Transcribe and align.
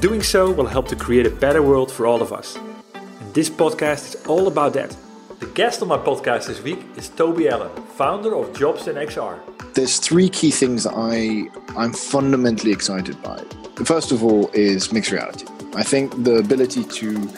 Doing 0.00 0.22
so 0.22 0.52
will 0.52 0.66
help 0.66 0.88
to 0.88 0.96
create 0.96 1.26
a 1.26 1.30
better 1.30 1.62
world 1.62 1.90
for 1.90 2.06
all 2.06 2.20
of 2.20 2.30
us. 2.30 2.56
And 2.94 3.32
this 3.32 3.48
podcast 3.48 4.14
is 4.14 4.26
all 4.26 4.46
about 4.46 4.74
that. 4.74 4.94
The 5.40 5.46
guest 5.46 5.80
on 5.80 5.88
my 5.88 5.96
podcast 5.96 6.48
this 6.48 6.62
week 6.62 6.80
is 6.96 7.08
Toby 7.08 7.48
Allen, 7.48 7.70
founder 7.96 8.36
of 8.36 8.54
Jobs 8.54 8.88
in 8.88 8.96
XR. 8.96 9.38
There's 9.72 9.98
three 9.98 10.28
key 10.28 10.50
things 10.50 10.86
I 10.86 11.48
I'm 11.76 11.94
fundamentally 11.94 12.72
excited 12.72 13.20
by. 13.22 13.42
First 13.84 14.12
of 14.12 14.22
all 14.22 14.50
is 14.52 14.92
mixed 14.92 15.12
reality. 15.12 15.46
I 15.74 15.82
think 15.82 16.24
the 16.24 16.36
ability 16.36 16.84
to 16.84 17.30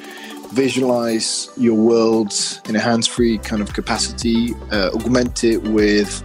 visualize 0.53 1.51
your 1.57 1.77
world 1.77 2.33
in 2.69 2.75
a 2.75 2.81
hands-free 2.81 3.39
kind 3.39 3.63
of 3.63 3.73
capacity, 3.73 4.55
uh, 4.73 4.91
augment 4.95 5.45
it 5.45 5.63
with 5.63 6.25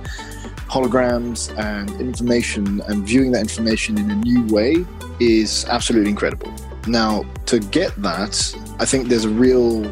holograms 0.73 1.55
and 1.59 1.91
information 2.02 2.81
and 2.88 3.05
viewing 3.05 3.31
that 3.31 3.41
information 3.41 3.95
in 3.99 4.09
a 4.09 4.16
new 4.16 4.43
way 4.47 4.83
is 5.19 5.66
absolutely 5.69 6.09
incredible. 6.09 6.52
Now, 6.88 7.25
to 7.45 7.59
get 7.59 7.91
that, 8.02 8.33
I 8.79 8.85
think 8.85 9.07
there's 9.07 9.25
a 9.25 9.35
real 9.47 9.91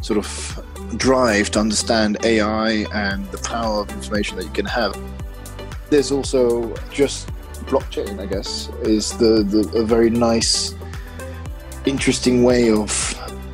sort 0.00 0.18
of 0.18 0.28
drive 0.96 1.50
to 1.50 1.58
understand 1.58 2.24
AI 2.24 2.86
and 2.94 3.26
the 3.32 3.38
power 3.38 3.80
of 3.80 3.90
information 3.90 4.36
that 4.36 4.44
you 4.44 4.52
can 4.52 4.66
have. 4.66 4.96
There's 5.90 6.12
also 6.12 6.72
just 6.92 7.28
blockchain, 7.66 8.20
I 8.20 8.26
guess, 8.26 8.68
is 8.82 9.18
the, 9.18 9.42
the 9.42 9.62
a 9.76 9.84
very 9.84 10.10
nice, 10.10 10.76
interesting 11.84 12.44
way 12.44 12.70
of 12.70 12.90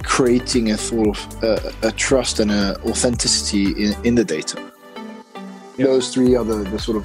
creating 0.02 0.72
a 0.72 0.76
sort 0.76 1.08
of 1.08 1.42
uh, 1.42 1.72
a 1.82 1.92
trust 1.92 2.40
and 2.40 2.50
an 2.50 2.76
authenticity 2.82 3.84
in, 3.84 3.94
in 4.04 4.14
the 4.14 4.24
data. 4.24 4.68
Those 5.78 6.12
three 6.12 6.34
are 6.34 6.44
the, 6.44 6.56
the 6.56 6.78
sort 6.78 6.96
of 6.96 7.04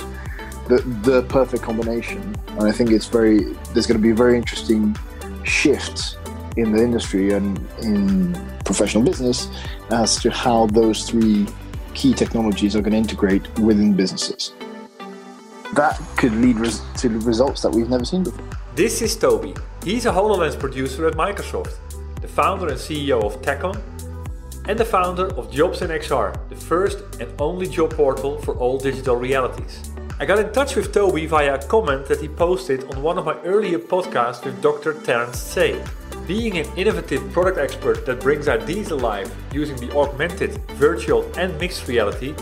the, 0.68 0.82
the 1.04 1.22
perfect 1.24 1.62
combination. 1.62 2.36
And 2.50 2.64
I 2.64 2.72
think 2.72 2.92
it's 2.92 3.06
very, 3.06 3.44
there's 3.74 3.86
going 3.86 4.00
to 4.00 4.04
be 4.04 4.12
a 4.12 4.16
very 4.16 4.36
interesting 4.36 4.98
shift 5.44 6.18
in 6.58 6.72
the 6.72 6.84
industry 6.84 7.34
and 7.34 7.58
in 7.82 8.34
professional 8.66 9.04
business 9.04 9.48
as 9.92 10.20
to 10.22 10.32
how 10.32 10.68
those 10.68 11.08
three 11.08 11.48
key 11.94 12.14
technologies 12.14 12.76
are 12.76 12.82
going 12.82 12.94
to 12.94 12.98
integrate 12.98 13.48
within 13.60 13.94
businesses. 13.94 14.54
That 15.74 16.00
could 16.18 16.34
lead 16.34 16.60
res- 16.60 16.82
to 16.98 17.10
results 17.10 17.62
that 17.62 17.72
we've 17.72 17.90
never 17.90 18.06
seen 18.06 18.24
before. 18.24 18.46
This 18.76 19.02
is 19.02 19.16
Toby. 19.16 19.54
He's 19.84 20.06
a 20.06 20.12
HoloLens 20.12 20.60
producer 20.60 21.08
at 21.08 21.14
Microsoft, 21.14 21.76
the 22.22 22.28
founder 22.28 22.70
and 22.70 22.78
CEO 22.78 23.24
of 23.24 23.42
Tekon, 23.42 23.80
and 24.68 24.78
the 24.78 24.86
founder 24.86 25.28
of 25.36 25.52
Jobs 25.52 25.82
in 25.82 25.90
XR, 25.90 26.38
the 26.50 26.56
first 26.56 27.00
and 27.20 27.30
only 27.40 27.68
job 27.68 27.94
portal 27.94 28.38
for 28.40 28.56
all 28.56 28.78
digital 28.78 29.16
realities. 29.16 29.92
I 30.20 30.26
got 30.26 30.40
in 30.40 30.54
touch 30.54 30.76
with 30.76 30.94
Toby 30.94 31.26
via 31.26 31.56
a 31.56 31.68
comment 31.68 32.06
that 32.06 32.22
he 32.22 32.28
posted 32.28 32.84
on 32.94 33.02
one 33.02 33.18
of 33.18 33.26
my 33.26 33.38
earlier 33.42 33.80
podcasts 33.80 34.46
with 34.46 34.62
Dr. 34.62 34.94
Terence 35.02 35.40
Tse. 35.40 35.82
Being 36.28 36.58
an 36.58 36.68
innovative 36.78 37.30
product 37.34 37.58
expert 37.58 38.06
that 38.06 38.22
brings 38.22 38.48
ideas 38.48 38.92
alive 38.92 39.34
using 39.52 39.76
the 39.78 39.92
augmented, 39.98 40.52
virtual, 40.74 41.30
and 41.38 41.60
mixed 41.60 41.88
reality, 41.88 42.34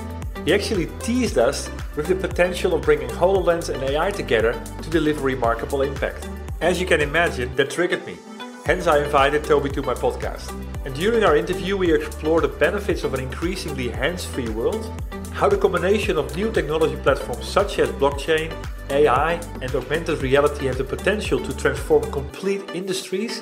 he 0.45 0.53
actually 0.53 0.87
teased 0.99 1.37
us 1.37 1.69
with 1.95 2.07
the 2.07 2.15
potential 2.15 2.73
of 2.73 2.81
bringing 2.81 3.09
HoloLens 3.09 3.73
and 3.73 3.81
AI 3.83 4.11
together 4.11 4.53
to 4.81 4.89
deliver 4.89 5.21
remarkable 5.21 5.81
impact. 5.81 6.29
As 6.61 6.79
you 6.79 6.85
can 6.85 7.01
imagine, 7.01 7.55
that 7.55 7.71
triggered 7.71 8.05
me. 8.05 8.17
Hence, 8.65 8.85
I 8.85 9.03
invited 9.03 9.43
Toby 9.43 9.69
to 9.71 9.81
my 9.81 9.93
podcast. 9.93 10.70
And 10.83 10.95
during 10.95 11.23
our 11.23 11.35
interview, 11.35 11.77
we 11.77 11.93
explore 11.93 12.41
the 12.41 12.47
benefits 12.47 13.03
of 13.03 13.13
an 13.13 13.19
increasingly 13.19 13.89
hands 13.89 14.25
free 14.25 14.49
world 14.49 14.91
how 15.31 15.47
the 15.47 15.57
combination 15.57 16.17
of 16.17 16.35
new 16.35 16.51
technology 16.51 16.95
platforms 16.97 17.47
such 17.47 17.79
as 17.79 17.89
blockchain, 17.91 18.53
AI, 18.89 19.33
and 19.61 19.73
augmented 19.73 20.21
reality 20.21 20.65
have 20.65 20.77
the 20.77 20.83
potential 20.83 21.39
to 21.39 21.55
transform 21.55 22.03
complete 22.11 22.61
industries, 22.75 23.41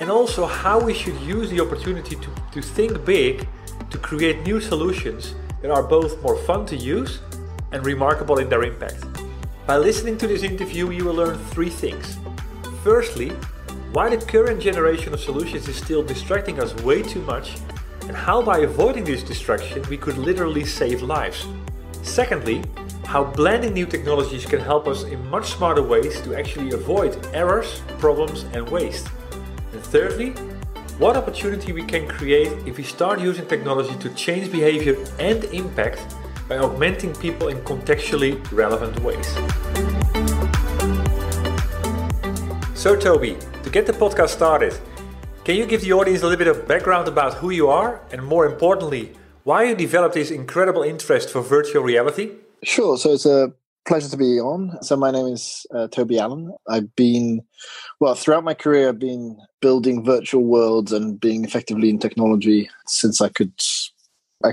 and 0.00 0.10
also 0.10 0.46
how 0.46 0.78
we 0.78 0.94
should 0.94 1.18
use 1.20 1.50
the 1.50 1.60
opportunity 1.60 2.16
to, 2.16 2.30
to 2.52 2.62
think 2.62 3.04
big 3.04 3.48
to 3.90 3.98
create 3.98 4.42
new 4.42 4.60
solutions 4.60 5.34
that 5.62 5.70
are 5.70 5.82
both 5.82 6.22
more 6.22 6.36
fun 6.36 6.64
to 6.66 6.76
use 6.76 7.20
and 7.72 7.84
remarkable 7.84 8.38
in 8.38 8.48
their 8.48 8.62
impact. 8.62 9.04
By 9.66 9.78
listening 9.78 10.16
to 10.18 10.26
this 10.26 10.42
interview, 10.42 10.90
you 10.90 11.04
will 11.04 11.14
learn 11.14 11.38
three 11.46 11.70
things. 11.70 12.18
Firstly, 12.84 13.32
why 13.92 14.08
the 14.08 14.24
current 14.24 14.60
generation 14.60 15.12
of 15.12 15.20
solutions 15.20 15.66
is 15.66 15.76
still 15.76 16.02
distracting 16.02 16.60
us 16.60 16.74
way 16.82 17.02
too 17.02 17.20
much 17.22 17.56
and 18.06 18.16
how 18.16 18.40
by 18.40 18.58
avoiding 18.58 19.02
this 19.02 19.22
distraction 19.22 19.82
we 19.88 19.96
could 19.96 20.16
literally 20.16 20.64
save 20.64 21.02
lives. 21.02 21.46
Secondly, 22.02 22.62
how 23.04 23.24
blending 23.24 23.74
new 23.74 23.86
technologies 23.86 24.46
can 24.46 24.60
help 24.60 24.86
us 24.86 25.02
in 25.02 25.28
much 25.28 25.50
smarter 25.50 25.82
ways 25.82 26.20
to 26.20 26.36
actually 26.36 26.70
avoid 26.70 27.18
errors, 27.34 27.82
problems, 27.98 28.44
and 28.52 28.68
waste. 28.68 29.08
And 29.72 29.82
thirdly, 29.82 30.30
what 30.98 31.16
opportunity 31.16 31.72
we 31.72 31.82
can 31.82 32.06
create 32.06 32.52
if 32.68 32.76
we 32.76 32.84
start 32.84 33.20
using 33.20 33.46
technology 33.46 33.96
to 33.98 34.10
change 34.10 34.52
behavior 34.52 34.96
and 35.18 35.42
impact 35.46 36.14
by 36.48 36.58
augmenting 36.58 37.12
people 37.14 37.48
in 37.48 37.58
contextually 37.62 38.38
relevant 38.52 39.00
ways. 39.00 39.99
So, 42.80 42.96
Toby, 42.96 43.36
to 43.62 43.68
get 43.68 43.84
the 43.84 43.92
podcast 43.92 44.30
started, 44.30 44.72
can 45.44 45.54
you 45.54 45.66
give 45.66 45.82
the 45.82 45.92
audience 45.92 46.22
a 46.22 46.26
little 46.26 46.38
bit 46.38 46.48
of 46.48 46.66
background 46.66 47.08
about 47.08 47.34
who 47.34 47.50
you 47.50 47.68
are 47.68 48.00
and 48.10 48.24
more 48.24 48.46
importantly, 48.46 49.12
why 49.44 49.64
you 49.64 49.74
developed 49.74 50.14
this 50.14 50.30
incredible 50.30 50.82
interest 50.82 51.28
for 51.28 51.42
virtual 51.42 51.82
reality? 51.82 52.36
Sure. 52.64 52.96
So 52.96 53.12
it's 53.12 53.26
a 53.26 53.52
pleasure 53.86 54.08
to 54.08 54.16
be 54.16 54.40
on. 54.40 54.82
So 54.82 54.96
my 54.96 55.10
name 55.10 55.26
is 55.26 55.66
uh, 55.74 55.88
Toby 55.88 56.18
Allen. 56.18 56.54
I've 56.70 56.96
been, 56.96 57.42
well, 58.00 58.14
throughout 58.14 58.44
my 58.44 58.54
career, 58.54 58.88
I've 58.88 58.98
been 58.98 59.36
building 59.60 60.02
virtual 60.02 60.44
worlds 60.44 60.90
and 60.90 61.20
being 61.20 61.44
effectively 61.44 61.90
in 61.90 61.98
technology 61.98 62.70
since 62.86 63.20
I 63.20 63.28
could 63.28 63.52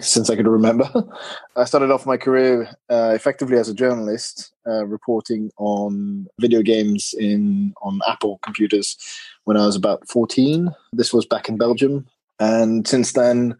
since 0.02 0.30
I 0.30 0.36
could 0.36 0.48
remember. 0.48 0.90
I 1.56 1.66
started 1.66 1.92
off 1.92 2.06
my 2.06 2.18
career 2.18 2.70
uh, 2.90 3.12
effectively 3.16 3.58
as 3.58 3.70
a 3.70 3.74
journalist, 3.74 4.52
uh, 4.68 4.86
reporting 4.86 5.52
on 5.58 6.28
video 6.40 6.62
games 6.62 7.14
in 7.18 7.74
on 7.82 8.00
Apple 8.08 8.40
computers 8.44 8.98
when 9.46 9.58
I 9.58 9.66
was 9.66 9.76
about 9.76 10.08
14. 10.08 10.70
This 10.94 11.14
was 11.14 11.26
back 11.26 11.50
in 11.50 11.58
Belgium, 11.58 12.08
and 12.40 12.88
since 12.88 13.14
then, 13.14 13.56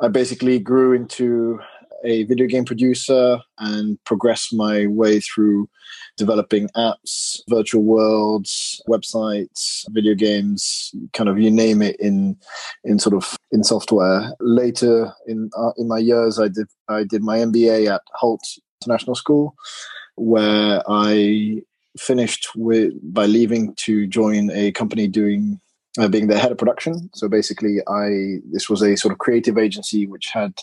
I 0.00 0.08
basically 0.08 0.58
grew 0.58 0.92
into 0.92 1.60
a 2.04 2.24
video 2.24 2.46
game 2.46 2.64
producer 2.64 3.40
and 3.58 4.02
progressed 4.04 4.52
my 4.52 4.86
way 4.86 5.20
through 5.20 5.68
developing 6.16 6.68
apps, 6.76 7.40
virtual 7.48 7.82
worlds, 7.82 8.80
websites, 8.88 9.84
video 9.90 10.14
games, 10.14 10.94
kind 11.12 11.28
of 11.28 11.38
you 11.38 11.50
name 11.50 11.82
it 11.82 11.96
in 11.98 12.36
in 12.84 12.98
sort 12.98 13.14
of 13.14 13.36
in 13.52 13.64
software. 13.64 14.32
Later 14.40 15.12
in 15.26 15.50
uh, 15.56 15.72
in 15.76 15.88
my 15.88 15.98
years, 15.98 16.38
I 16.38 16.48
did 16.48 16.66
I 16.88 17.04
did 17.04 17.22
my 17.22 17.38
MBA 17.38 17.92
at 17.92 18.02
Hult 18.12 18.42
International 18.82 19.14
School, 19.14 19.54
where 20.16 20.82
I 20.88 21.62
finished 21.98 22.48
with 22.56 22.92
by 23.02 23.26
leaving 23.26 23.74
to 23.74 24.06
join 24.06 24.50
a 24.50 24.72
company 24.72 25.08
doing 25.08 25.60
uh, 25.98 26.08
being 26.08 26.26
the 26.26 26.38
head 26.38 26.52
of 26.52 26.58
production. 26.58 27.10
So 27.14 27.28
basically, 27.28 27.78
I 27.88 28.40
this 28.50 28.68
was 28.68 28.82
a 28.82 28.96
sort 28.96 29.12
of 29.12 29.18
creative 29.18 29.58
agency 29.58 30.06
which 30.06 30.28
had 30.32 30.54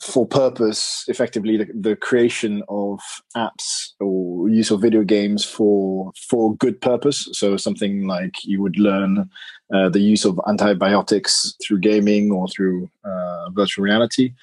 for 0.00 0.26
purpose, 0.26 1.04
effectively 1.08 1.56
the, 1.56 1.66
the, 1.74 1.96
creation 1.96 2.62
of 2.68 3.00
apps 3.36 3.92
or 3.98 4.48
use 4.48 4.70
of 4.70 4.80
video 4.80 5.02
games 5.02 5.44
for 5.44 6.12
for 6.28 6.54
good 6.56 6.80
purpose. 6.80 7.28
So 7.32 7.56
something 7.56 8.06
like 8.06 8.44
you 8.44 8.60
would 8.60 8.78
learn 8.78 9.30
uh, 9.72 9.88
the 9.88 10.00
use 10.00 10.24
of 10.24 10.40
antibiotics 10.46 11.54
through 11.62 11.80
gaming 11.80 12.30
or 12.30 12.46
through 12.48 12.90
uh, 13.04 13.50
virtual 13.50 13.84
reality. 13.84 14.34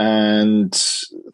And 0.00 0.72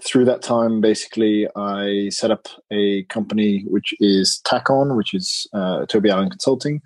through 0.02 0.24
that 0.26 0.42
time, 0.42 0.80
basically, 0.80 1.46
I 1.54 2.08
set 2.10 2.30
up 2.30 2.48
a 2.70 3.02
company 3.04 3.64
which 3.68 3.94
is 4.00 4.40
TACON, 4.44 4.96
which 4.96 5.12
is 5.12 5.46
uh, 5.52 5.84
Toby 5.86 6.10
Allen 6.10 6.30
Consulting. 6.30 6.80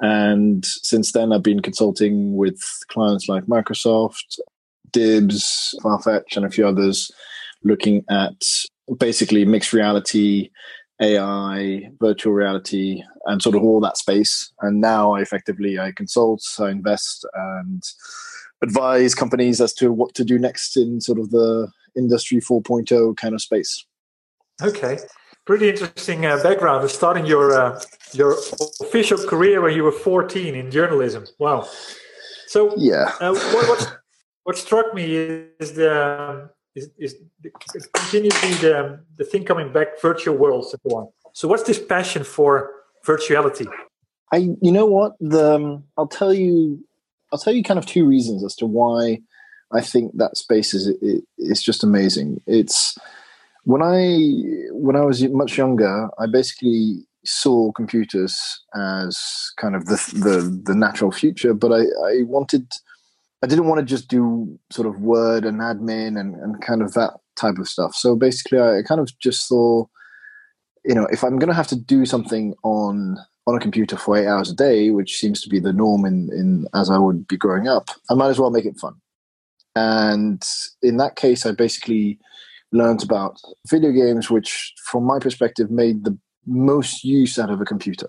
And 0.00 0.64
since 0.66 1.12
then, 1.12 1.32
I've 1.32 1.42
been 1.42 1.62
consulting 1.62 2.36
with 2.36 2.60
clients 2.88 3.28
like 3.28 3.44
Microsoft, 3.44 4.38
Dibs, 4.94 5.74
Farfetch, 5.82 6.36
and 6.36 6.46
a 6.46 6.50
few 6.50 6.66
others, 6.66 7.10
looking 7.62 8.04
at 8.08 8.42
basically 8.98 9.44
mixed 9.44 9.74
reality, 9.74 10.50
AI, 11.02 11.90
virtual 12.00 12.32
reality, 12.32 13.02
and 13.26 13.42
sort 13.42 13.56
of 13.56 13.62
all 13.62 13.80
that 13.80 13.98
space. 13.98 14.52
And 14.60 14.80
now, 14.80 15.12
I 15.12 15.20
effectively, 15.20 15.78
I 15.78 15.92
consult, 15.92 16.42
I 16.58 16.70
invest, 16.70 17.26
and 17.34 17.82
advise 18.62 19.14
companies 19.14 19.60
as 19.60 19.74
to 19.74 19.92
what 19.92 20.14
to 20.14 20.24
do 20.24 20.38
next 20.38 20.76
in 20.76 21.00
sort 21.00 21.18
of 21.18 21.30
the 21.30 21.68
industry 21.96 22.40
4.0 22.40 23.16
kind 23.16 23.34
of 23.34 23.42
space. 23.42 23.84
Okay, 24.62 24.98
pretty 25.44 25.68
interesting 25.68 26.24
uh, 26.24 26.40
background. 26.42 26.88
Starting 26.88 27.26
your 27.26 27.52
uh, 27.52 27.80
your 28.12 28.36
official 28.80 29.18
career 29.18 29.60
when 29.60 29.74
you 29.74 29.82
were 29.82 29.92
14 29.92 30.54
in 30.54 30.70
journalism. 30.70 31.26
Wow. 31.38 31.68
So 32.46 32.72
yeah, 32.76 33.12
uh, 33.20 33.34
what, 33.34 33.68
what 33.68 33.98
what 34.44 34.56
struck 34.56 34.94
me 34.94 35.04
is 35.58 35.72
the 35.72 36.50
is, 36.74 36.90
is 36.98 37.16
the, 37.42 37.50
continuously 37.92 38.54
the 38.54 39.00
the 39.16 39.24
thing 39.24 39.44
coming 39.44 39.72
back, 39.72 40.00
virtual 40.00 40.36
worlds 40.36 40.72
and 40.72 40.80
so 40.86 40.96
on. 40.98 41.08
So 41.32 41.48
what's 41.48 41.64
this 41.64 41.78
passion 41.78 42.24
for 42.24 42.70
virtuality? 43.04 43.66
I 44.32 44.48
you 44.60 44.72
know 44.72 44.86
what 44.86 45.12
the 45.20 45.54
um, 45.56 45.84
I'll 45.96 46.06
tell 46.06 46.32
you 46.32 46.84
I'll 47.32 47.38
tell 47.38 47.52
you 47.52 47.62
kind 47.62 47.78
of 47.78 47.86
two 47.86 48.06
reasons 48.06 48.44
as 48.44 48.54
to 48.56 48.66
why 48.66 49.20
I 49.72 49.80
think 49.80 50.16
that 50.16 50.36
space 50.36 50.74
is 50.74 50.88
it, 50.88 51.24
it's 51.38 51.62
just 51.62 51.82
amazing. 51.82 52.40
It's 52.46 52.96
when 53.64 53.82
I 53.82 54.18
when 54.72 54.96
I 54.96 55.04
was 55.04 55.22
much 55.28 55.56
younger, 55.56 56.08
I 56.18 56.26
basically 56.26 57.06
saw 57.24 57.72
computers 57.72 58.38
as 58.74 59.18
kind 59.56 59.74
of 59.74 59.86
the 59.86 59.96
the, 60.14 60.62
the 60.64 60.74
natural 60.74 61.10
future, 61.10 61.54
but 61.54 61.72
I, 61.72 61.84
I 62.06 62.22
wanted 62.24 62.70
I 63.44 63.46
didn't 63.46 63.66
want 63.66 63.78
to 63.78 63.84
just 63.84 64.08
do 64.08 64.58
sort 64.72 64.88
of 64.88 65.02
word 65.02 65.44
and 65.44 65.60
admin 65.60 66.18
and, 66.18 66.34
and 66.34 66.62
kind 66.62 66.80
of 66.80 66.94
that 66.94 67.10
type 67.36 67.58
of 67.58 67.68
stuff. 67.68 67.94
So 67.94 68.16
basically, 68.16 68.58
I 68.58 68.80
kind 68.88 69.02
of 69.02 69.10
just 69.18 69.46
thought, 69.46 69.90
you 70.82 70.94
know, 70.94 71.06
if 71.12 71.22
I'm 71.22 71.38
going 71.38 71.50
to 71.50 71.54
have 71.54 71.66
to 71.66 71.76
do 71.76 72.06
something 72.06 72.54
on 72.64 73.18
on 73.46 73.54
a 73.54 73.60
computer 73.60 73.98
for 73.98 74.16
eight 74.16 74.26
hours 74.26 74.50
a 74.50 74.54
day, 74.54 74.90
which 74.90 75.18
seems 75.18 75.42
to 75.42 75.50
be 75.50 75.60
the 75.60 75.74
norm 75.74 76.06
in, 76.06 76.30
in 76.32 76.66
as 76.72 76.88
I 76.88 76.96
would 76.96 77.28
be 77.28 77.36
growing 77.36 77.68
up, 77.68 77.90
I 78.08 78.14
might 78.14 78.30
as 78.30 78.38
well 78.38 78.50
make 78.50 78.64
it 78.64 78.80
fun. 78.80 78.94
And 79.76 80.42
in 80.80 80.96
that 80.96 81.16
case, 81.16 81.44
I 81.44 81.52
basically 81.52 82.18
learned 82.72 83.02
about 83.02 83.38
video 83.68 83.92
games, 83.92 84.30
which, 84.30 84.72
from 84.86 85.04
my 85.04 85.18
perspective, 85.18 85.70
made 85.70 86.04
the 86.04 86.16
most 86.46 87.04
use 87.04 87.38
out 87.38 87.50
of 87.50 87.60
a 87.60 87.66
computer 87.66 88.08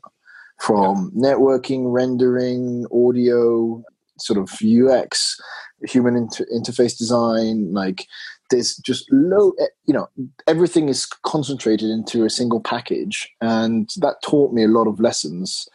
from 0.62 1.12
networking, 1.12 1.92
rendering, 1.92 2.86
audio, 2.90 3.84
sort 4.19 4.39
of 4.39 4.50
UX, 4.62 5.39
human 5.88 6.15
inter- 6.15 6.47
interface 6.53 6.97
design, 6.97 7.73
like 7.73 8.07
there's 8.50 8.77
just 8.77 9.12
low, 9.12 9.51
eh, 9.59 9.67
you 9.85 9.94
know, 9.94 10.07
everything 10.47 10.89
is 10.89 11.06
concentrated 11.06 11.89
into 11.89 12.25
a 12.25 12.29
single 12.29 12.59
package. 12.59 13.29
And 13.41 13.89
that 13.97 14.21
taught 14.23 14.53
me 14.53 14.63
a 14.63 14.69
lot 14.69 14.88
of 14.88 15.00
lessons 15.00 15.67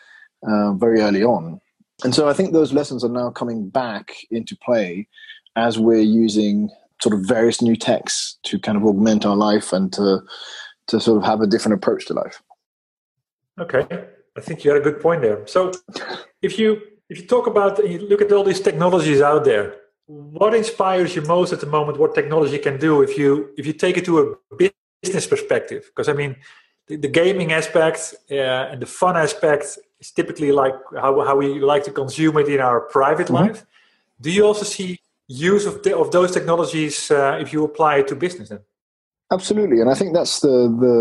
uh, 0.47 0.73
very 0.75 1.01
early 1.01 1.25
on. 1.25 1.61
And 2.05 2.15
so 2.15 2.29
I 2.29 2.33
think 2.33 2.53
those 2.53 2.73
lessons 2.73 3.05
are 3.05 3.11
now 3.11 3.31
coming 3.31 3.69
back 3.69 4.17
into 4.31 4.57
play 4.57 5.07
as 5.57 5.79
we're 5.79 6.01
using 6.01 6.71
sort 7.03 7.15
of 7.15 7.27
various 7.27 7.61
new 7.61 7.77
techs 7.77 8.39
to 8.45 8.59
kind 8.59 8.77
of 8.77 8.85
augment 8.85 9.27
our 9.27 9.37
life 9.37 9.73
and 9.73 9.93
to, 9.95 10.21
to 10.87 11.01
sort 11.01 11.19
of 11.19 11.25
have 11.25 11.41
a 11.41 11.47
different 11.47 11.75
approach 11.75 12.07
to 12.07 12.15
life. 12.15 12.43
Okay. 13.59 13.87
I 14.37 14.41
think 14.41 14.65
you 14.65 14.71
had 14.71 14.81
a 14.81 14.85
good 14.85 15.01
point 15.01 15.23
there. 15.23 15.47
So 15.47 15.73
if 16.41 16.59
you 16.59 16.81
if 17.11 17.19
you 17.19 17.27
talk 17.27 17.47
about 17.47 17.79
you 17.93 17.99
look 17.99 18.23
at 18.23 18.33
all 18.33 18.45
these 18.45 18.61
technologies 18.61 19.21
out 19.21 19.45
there 19.45 19.67
what 20.07 20.55
inspires 20.55 21.15
you 21.15 21.23
most 21.23 21.53
at 21.53 21.61
the 21.61 21.67
moment 21.67 21.99
what 21.99 22.15
technology 22.15 22.59
can 22.59 22.77
do 22.79 23.03
if 23.03 23.19
you 23.19 23.51
if 23.57 23.65
you 23.67 23.73
take 23.73 23.97
it 23.97 24.05
to 24.05 24.15
a 24.21 24.25
business 25.03 25.27
perspective? 25.27 25.83
Because 25.91 26.09
i 26.09 26.13
mean 26.13 26.37
the, 26.89 26.97
the 26.97 27.09
gaming 27.09 27.53
aspect 27.53 28.15
uh, 28.31 28.71
and 28.71 28.83
the 28.83 28.87
fun 28.87 29.17
aspect 29.17 29.79
is 30.01 30.11
typically 30.11 30.51
like 30.51 30.75
how, 31.05 31.21
how 31.25 31.37
we 31.37 31.61
like 31.61 31.85
to 31.85 31.93
consume 31.93 32.37
it 32.39 32.49
in 32.49 32.61
our 32.61 32.81
private 32.81 33.29
mm-hmm. 33.29 33.47
life. 33.49 33.65
Do 34.21 34.31
you 34.31 34.45
also 34.45 34.65
see 34.65 34.99
use 35.29 35.65
of, 35.67 35.83
the, 35.85 35.97
of 35.97 36.11
those 36.11 36.33
technologies 36.33 37.11
uh, 37.11 37.39
if 37.41 37.53
you 37.53 37.65
apply 37.65 37.99
it 37.99 38.09
to 38.09 38.17
business 38.17 38.49
then? 38.49 38.61
Absolutely 39.33 39.81
and 39.81 39.89
i 39.89 39.95
think 39.95 40.13
that's 40.13 40.41
the 40.41 40.57
the 40.85 40.97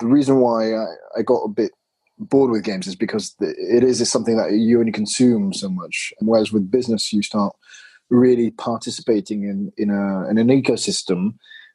the 0.00 0.06
reason 0.06 0.36
why 0.40 0.72
I, 0.74 0.86
I 1.18 1.22
got 1.22 1.42
a 1.42 1.48
bit 1.48 1.72
bored 2.18 2.50
with 2.50 2.64
games 2.64 2.86
is 2.86 2.96
because 2.96 3.34
it 3.40 3.84
is 3.84 4.10
something 4.10 4.36
that 4.36 4.52
you 4.52 4.80
only 4.80 4.92
consume 4.92 5.52
so 5.52 5.68
much. 5.68 6.12
Whereas 6.20 6.52
with 6.52 6.70
business, 6.70 7.12
you 7.12 7.22
start 7.22 7.54
really 8.10 8.50
participating 8.52 9.44
in 9.44 9.72
in, 9.76 9.90
a, 9.90 10.28
in 10.28 10.38
an 10.38 10.48
ecosystem 10.48 11.34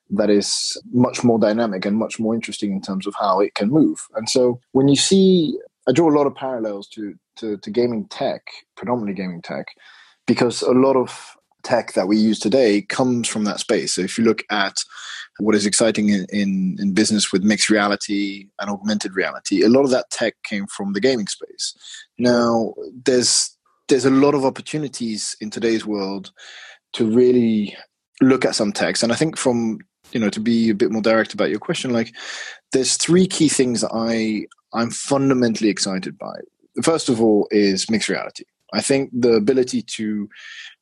that 0.10 0.30
is 0.30 0.80
much 0.92 1.24
more 1.24 1.40
dynamic 1.40 1.86
and 1.86 1.98
much 1.98 2.20
more 2.20 2.36
interesting 2.36 2.72
in 2.72 2.82
terms 2.82 3.08
of 3.08 3.16
how 3.20 3.40
it 3.40 3.56
can 3.56 3.70
move. 3.70 4.00
And 4.16 4.30
so 4.30 4.60
when 4.72 4.88
you 4.88 4.96
see, 4.96 5.58
I 5.88 5.92
draw 5.92 6.10
a 6.10 6.18
lot 6.18 6.28
of 6.28 6.36
parallels 6.36 6.88
to 6.90 7.16
to, 7.38 7.58
to 7.58 7.72
gaming 7.72 8.08
tech, 8.10 8.44
predominantly 8.76 9.16
gaming 9.16 9.42
tech, 9.42 9.68
because 10.28 10.62
a 10.62 10.72
lot 10.72 10.96
of 10.96 11.36
tech 11.64 11.94
that 11.94 12.08
we 12.08 12.18
use 12.18 12.40
today 12.40 12.82
comes 12.82 13.28
from 13.28 13.46
that 13.46 13.60
space. 13.60 13.96
So 13.96 14.02
if 14.02 14.18
you 14.18 14.24
look 14.24 14.44
at 14.52 14.76
what 15.40 15.56
is 15.56 15.66
exciting 15.66 16.10
in, 16.10 16.26
in, 16.30 16.78
in, 16.80 16.94
business 16.94 17.32
with 17.32 17.44
mixed 17.44 17.70
reality 17.70 18.48
and 18.60 18.70
augmented 18.70 19.16
reality, 19.16 19.64
a 19.64 19.70
lot 19.70 19.84
of 19.84 19.90
that 19.90 20.10
tech 20.12 20.36
came 20.44 20.68
from 20.68 20.94
the 20.94 21.02
gaming 21.02 21.28
space. 21.28 21.76
Now, 22.18 22.74
there's 23.06 23.58
there's 23.90 24.06
a 24.06 24.12
lot 24.12 24.36
of 24.36 24.46
opportunities 24.46 25.36
in 25.42 25.50
today's 25.50 25.86
world 25.86 26.32
to 26.94 27.10
really 27.10 27.76
look 28.22 28.46
at 28.46 28.56
some 28.56 28.72
techs, 28.72 29.04
and 29.04 29.12
I 29.12 29.16
think 29.16 29.38
from 29.38 29.80
you 30.12 30.20
know 30.20 30.30
to 30.30 30.40
be 30.40 30.70
a 30.70 30.76
bit 30.76 30.92
more 30.92 31.02
direct 31.02 31.34
about 31.34 31.50
your 31.50 31.60
question, 31.60 31.92
like 31.92 32.14
there's 32.72 32.98
three 32.98 33.28
key 33.28 33.50
things 33.50 33.84
I 33.84 34.46
I'm 34.74 34.92
fundamentally 34.92 35.70
excited 35.70 36.18
by. 36.18 36.36
First 36.84 37.10
of 37.10 37.22
all, 37.22 37.48
is 37.52 37.90
mixed 37.90 38.10
reality. 38.10 38.46
I 38.74 38.82
think 38.82 39.12
the 39.14 39.34
ability 39.34 39.84
to 39.84 40.28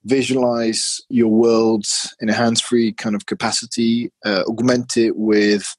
visualize 0.06 1.02
your 1.10 1.28
worlds 1.28 2.16
in 2.22 2.30
a 2.30 2.34
hands-free 2.34 2.94
kind 2.94 3.16
of 3.16 3.26
capacity, 3.26 4.12
uh, 4.26 4.44
augment 4.48 4.98
it 4.98 5.18
with 5.18 5.76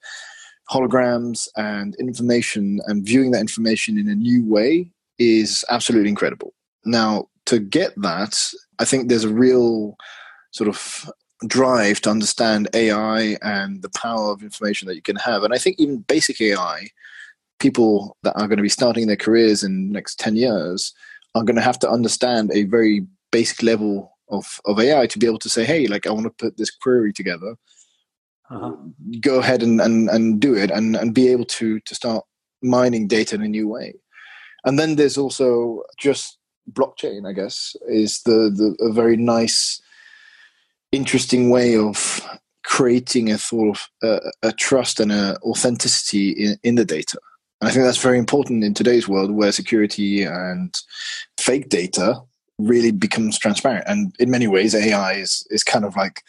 holograms 0.70 1.48
and 1.56 1.96
information, 1.96 2.80
and 2.86 3.04
viewing 3.04 3.30
that 3.32 3.40
information 3.40 3.98
in 3.98 4.08
a 4.08 4.14
new 4.14 4.44
way 4.46 4.90
is 5.18 5.64
absolutely 5.70 6.08
incredible. 6.08 6.52
Now, 6.84 7.28
to 7.46 7.58
get 7.58 7.92
that, 8.02 8.38
I 8.78 8.84
think 8.84 9.08
there's 9.08 9.24
a 9.24 9.32
real 9.32 9.96
sort 10.52 10.68
of 10.68 11.10
drive 11.46 12.00
to 12.02 12.10
understand 12.10 12.68
AI 12.74 13.36
and 13.42 13.82
the 13.82 13.90
power 13.90 14.30
of 14.30 14.42
information 14.42 14.86
that 14.86 14.94
you 14.94 15.02
can 15.02 15.16
have. 15.16 15.42
And 15.42 15.52
I 15.52 15.58
think 15.58 15.76
even 15.78 15.98
basic 15.98 16.40
AI, 16.40 16.88
people 17.58 18.16
that 18.22 18.34
are 18.34 18.46
going 18.46 18.58
to 18.58 18.62
be 18.62 18.68
starting 18.68 19.06
their 19.06 19.16
careers 19.16 19.64
in 19.64 19.88
the 19.88 19.92
next 19.92 20.18
10 20.18 20.36
years 20.36 20.92
are 21.34 21.44
going 21.44 21.56
to 21.56 21.62
have 21.62 21.78
to 21.80 21.90
understand 21.90 22.50
a 22.52 22.64
very 22.64 23.06
basic 23.30 23.62
level 23.62 24.12
of, 24.28 24.60
of 24.66 24.78
AI 24.78 25.06
to 25.06 25.18
be 25.18 25.26
able 25.26 25.38
to 25.38 25.48
say, 25.48 25.64
hey, 25.64 25.86
like 25.86 26.06
I 26.06 26.10
want 26.10 26.24
to 26.24 26.44
put 26.44 26.56
this 26.56 26.70
query 26.70 27.12
together. 27.12 27.56
Uh-huh. 28.50 28.74
Go 29.20 29.38
ahead 29.38 29.62
and, 29.62 29.80
and, 29.80 30.08
and 30.10 30.40
do 30.40 30.54
it 30.54 30.70
and, 30.70 30.94
and 30.96 31.14
be 31.14 31.28
able 31.28 31.46
to 31.46 31.80
to 31.80 31.94
start 31.94 32.24
mining 32.62 33.08
data 33.08 33.34
in 33.34 33.42
a 33.42 33.48
new 33.48 33.68
way. 33.68 33.94
And 34.64 34.78
then 34.78 34.96
there's 34.96 35.18
also 35.18 35.82
just 35.98 36.38
blockchain, 36.70 37.28
I 37.28 37.32
guess, 37.32 37.74
is 37.88 38.22
the, 38.22 38.50
the 38.54 38.76
a 38.84 38.92
very 38.92 39.16
nice, 39.16 39.80
interesting 40.92 41.50
way 41.50 41.76
of 41.76 42.20
creating 42.62 43.30
a 43.30 43.38
sort 43.38 43.76
of 43.76 43.88
uh, 44.02 44.30
a 44.42 44.52
trust 44.52 45.00
and 45.00 45.10
a 45.10 45.36
authenticity 45.42 46.30
in, 46.30 46.58
in 46.62 46.74
the 46.76 46.84
data. 46.84 47.18
And 47.62 47.68
I 47.68 47.72
think 47.72 47.84
that's 47.84 48.02
very 48.02 48.18
important 48.18 48.64
in 48.64 48.74
today's 48.74 49.06
world 49.06 49.30
where 49.30 49.52
security 49.52 50.24
and 50.24 50.76
fake 51.38 51.68
data 51.68 52.20
really 52.58 52.90
becomes 52.90 53.38
transparent. 53.38 53.84
And 53.86 54.12
in 54.18 54.32
many 54.32 54.48
ways, 54.48 54.74
AI 54.74 55.12
is, 55.12 55.46
is 55.48 55.62
kind 55.62 55.84
of 55.84 55.94
like 55.94 56.24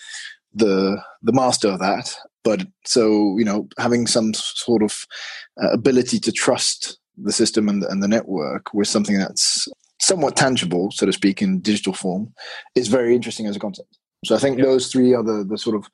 the 0.53 1.01
the 1.23 1.33
master 1.33 1.69
of 1.69 1.79
that. 1.79 2.15
But 2.43 2.67
so 2.85 3.35
you 3.39 3.45
know, 3.45 3.67
having 3.79 4.05
some 4.05 4.35
sort 4.35 4.83
of 4.83 5.07
uh, 5.59 5.71
ability 5.71 6.19
to 6.19 6.31
trust 6.31 6.99
the 7.17 7.31
system 7.31 7.67
and 7.67 7.81
the, 7.81 7.89
and 7.89 8.03
the 8.03 8.07
network 8.07 8.71
with 8.71 8.87
something 8.87 9.17
that's 9.17 9.67
somewhat 9.99 10.35
tangible, 10.35 10.91
so 10.91 11.07
to 11.07 11.13
speak, 11.13 11.41
in 11.41 11.61
digital 11.61 11.93
form, 11.93 12.31
is 12.75 12.89
very 12.89 13.15
interesting 13.15 13.47
as 13.47 13.55
a 13.55 13.59
concept. 13.59 13.97
So 14.23 14.35
I 14.35 14.37
think 14.37 14.59
those 14.59 14.91
three 14.91 15.15
are 15.15 15.23
the, 15.23 15.43
the 15.43 15.57
sort 15.57 15.77
of 15.77 15.87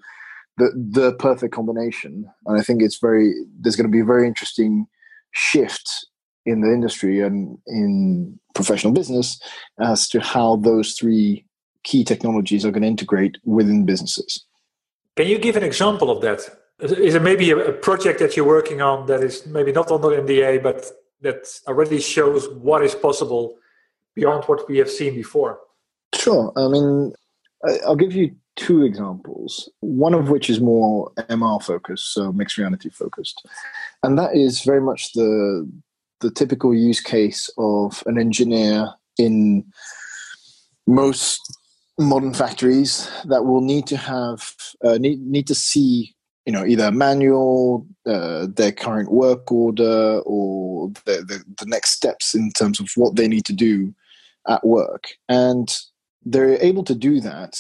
the 0.58 0.72
the 0.76 1.14
perfect 1.14 1.54
combination, 1.54 2.30
and 2.46 2.60
I 2.60 2.62
think 2.62 2.82
it's 2.82 3.00
very 3.00 3.34
there's 3.62 3.78
going 3.78 3.90
to 3.90 3.98
be 3.98 4.02
very 4.02 4.28
interesting 4.28 4.86
shift 5.32 5.88
in 6.46 6.62
the 6.62 6.72
industry 6.72 7.22
and 7.22 7.58
in 7.68 8.40
professional 8.56 8.94
business 8.94 9.40
as 9.80 10.08
to 10.10 10.20
how 10.20 10.56
those 10.58 10.94
three 10.94 11.46
key 11.84 12.04
technologies 12.04 12.66
are 12.66 12.72
going 12.72 12.82
to 12.82 12.88
integrate 12.88 13.38
within 13.46 13.86
businesses. 13.86 14.46
Can 15.16 15.28
you 15.28 15.38
give 15.38 15.56
an 15.56 15.64
example 15.64 16.10
of 16.10 16.22
that? 16.22 16.40
Is 16.80 17.16
it 17.16 17.22
maybe 17.22 17.52
a 17.52 17.74
project 17.74 18.20
that 18.20 18.38
you're 18.38 18.48
working 18.48 18.82
on 18.82 19.06
that 19.08 19.22
is 19.22 19.46
maybe 19.46 19.72
not 19.72 19.92
under 19.92 20.10
NDA, 20.10 20.64
but 20.64 20.86
that 21.22 21.46
already 21.68 22.00
shows 22.00 22.48
what 22.50 22.84
is 22.84 22.96
possible 22.96 23.58
beyond 24.16 24.46
what 24.46 24.68
we 24.70 24.78
have 24.78 24.90
seen 24.90 25.14
before? 25.16 25.60
Sure. 26.16 26.54
I 26.56 26.68
mean, 26.70 27.14
I'll 27.86 27.98
give 27.98 28.14
you 28.14 28.36
two 28.60 28.84
examples, 28.84 29.70
one 29.80 30.14
of 30.14 30.30
which 30.30 30.50
is 30.50 30.60
more 30.60 31.12
MR 31.30 31.64
focused, 31.64 32.14
so 32.14 32.34
mixed 32.34 32.58
reality 32.58 32.90
focused. 32.90 33.48
And 34.04 34.20
that 34.20 34.36
is 34.36 34.64
very 34.64 34.82
much 34.82 35.14
the 35.14 35.68
the 36.20 36.30
typical 36.30 36.76
use 36.76 37.00
case 37.00 37.50
of 37.58 38.04
an 38.06 38.20
engineer 38.20 38.90
in 39.18 39.64
most 40.86 41.40
modern 41.98 42.34
factories 42.34 43.10
that 43.26 43.46
will 43.46 43.62
need 43.62 43.88
to 43.88 43.96
have 43.96 44.54
uh, 44.84 44.98
need 44.98 45.22
need 45.22 45.48
to 45.48 45.56
see 45.56 46.14
you 46.46 46.52
know 46.52 46.66
either 46.66 46.86
a 46.86 46.92
manual 46.92 47.88
uh, 48.06 48.48
their 48.54 48.74
current 48.74 49.12
work 49.12 49.50
order 49.52 50.20
or 50.26 50.90
the, 51.06 51.24
the, 51.30 51.44
the 51.60 51.66
next 51.66 51.92
steps 51.92 52.36
in 52.36 52.52
terms 52.52 52.80
of 52.82 52.90
what 52.96 53.16
they 53.16 53.28
need 53.28 53.46
to 53.46 53.54
do 53.54 53.94
at 54.48 54.66
work 54.66 55.08
and 55.30 55.78
they're 56.26 56.62
able 56.62 56.84
to 56.84 56.96
do 56.96 57.22
that 57.22 57.58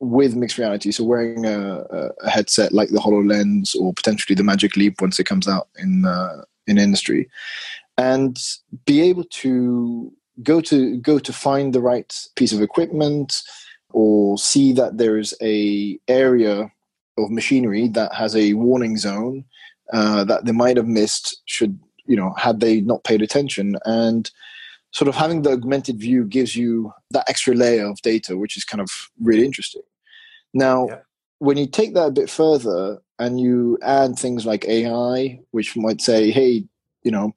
with 0.00 0.34
mixed 0.34 0.58
reality. 0.58 0.90
So 0.90 1.04
wearing 1.04 1.46
a, 1.46 1.84
a 2.22 2.30
headset 2.30 2.72
like 2.72 2.88
the 2.88 2.98
hololens 2.98 3.76
or 3.76 3.92
potentially 3.92 4.34
the 4.34 4.44
magic 4.44 4.76
leap 4.76 5.00
once 5.00 5.18
it 5.20 5.24
comes 5.24 5.46
out 5.46 5.68
in 5.78 6.04
uh, 6.04 6.42
in 6.66 6.78
industry 6.78 7.28
and 8.00 8.38
be 8.86 9.02
able 9.02 9.24
to 9.24 10.12
go 10.42 10.60
to 10.62 10.96
go 10.98 11.18
to 11.18 11.32
find 11.32 11.74
the 11.74 11.80
right 11.80 12.12
piece 12.34 12.52
of 12.52 12.62
equipment 12.62 13.42
or 13.90 14.38
see 14.38 14.72
that 14.72 14.96
there 14.96 15.18
is 15.18 15.34
a 15.42 15.98
area 16.08 16.72
of 17.18 17.30
machinery 17.30 17.88
that 17.88 18.14
has 18.14 18.34
a 18.34 18.54
warning 18.54 18.96
zone 18.96 19.44
uh, 19.92 20.24
that 20.24 20.46
they 20.46 20.52
might 20.52 20.76
have 20.76 20.86
missed 20.86 21.42
should 21.44 21.78
you 22.06 22.16
know 22.16 22.32
had 22.38 22.60
they 22.60 22.80
not 22.80 23.04
paid 23.04 23.20
attention. 23.20 23.76
And 23.84 24.30
sort 24.92 25.08
of 25.08 25.14
having 25.14 25.42
the 25.42 25.50
augmented 25.50 25.98
view 26.00 26.24
gives 26.24 26.56
you 26.56 26.92
that 27.10 27.28
extra 27.28 27.54
layer 27.54 27.86
of 27.86 28.00
data 28.02 28.36
which 28.36 28.56
is 28.56 28.64
kind 28.64 28.80
of 28.80 28.90
really 29.20 29.44
interesting 29.44 29.82
now 30.54 30.86
yeah. 30.88 30.98
when 31.38 31.56
you 31.56 31.66
take 31.66 31.94
that 31.94 32.08
a 32.08 32.12
bit 32.12 32.30
further 32.30 32.98
and 33.18 33.38
you 33.40 33.78
add 33.82 34.18
things 34.18 34.46
like 34.46 34.64
ai 34.66 35.40
which 35.50 35.76
might 35.76 36.00
say 36.00 36.30
hey 36.30 36.64
you 37.02 37.10
know 37.10 37.32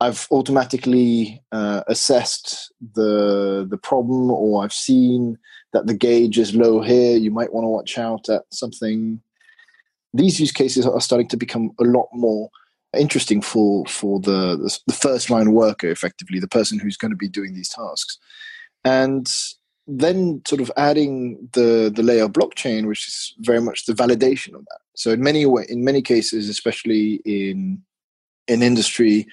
I've 0.00 0.26
automatically 0.30 1.42
uh, 1.52 1.82
assessed 1.86 2.72
the 2.94 3.66
the 3.68 3.76
problem, 3.76 4.30
or 4.30 4.64
I've 4.64 4.72
seen 4.72 5.38
that 5.72 5.86
the 5.86 5.94
gauge 5.94 6.38
is 6.38 6.54
low 6.54 6.80
here. 6.80 7.18
You 7.18 7.30
might 7.30 7.52
want 7.52 7.64
to 7.64 7.68
watch 7.68 7.98
out 7.98 8.28
at 8.30 8.42
something. 8.50 9.20
These 10.14 10.40
use 10.40 10.52
cases 10.52 10.86
are 10.86 11.00
starting 11.02 11.28
to 11.28 11.36
become 11.36 11.72
a 11.78 11.84
lot 11.84 12.08
more 12.14 12.48
interesting 12.96 13.42
for 13.42 13.84
for 13.86 14.20
the 14.20 14.56
the 14.86 14.94
first 14.94 15.28
line 15.28 15.52
worker, 15.52 15.90
effectively 15.90 16.40
the 16.40 16.48
person 16.48 16.78
who's 16.78 16.96
going 16.96 17.12
to 17.12 17.16
be 17.16 17.28
doing 17.28 17.52
these 17.52 17.68
tasks, 17.68 18.18
and 18.84 19.30
then 19.98 20.42
sort 20.46 20.60
of 20.60 20.70
adding 20.76 21.48
the 21.52 21.92
the 21.94 22.02
layer 22.02 22.24
of 22.24 22.32
blockchain, 22.32 22.86
which 22.86 23.08
is 23.08 23.34
very 23.38 23.60
much 23.60 23.86
the 23.86 23.92
validation 23.92 24.54
of 24.54 24.64
that. 24.66 24.80
So 24.94 25.10
in 25.10 25.22
many 25.22 25.46
way, 25.46 25.66
in 25.68 25.84
many 25.84 26.02
cases, 26.02 26.48
especially 26.48 27.14
in 27.24 27.82
an 28.48 28.62
industry 28.62 29.26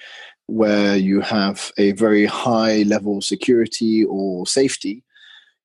where 0.46 0.96
you 0.96 1.20
have 1.20 1.70
a 1.76 1.92
very 1.92 2.26
high 2.26 2.82
level 2.82 3.18
of 3.18 3.24
security 3.24 4.04
or 4.04 4.46
safety, 4.46 5.04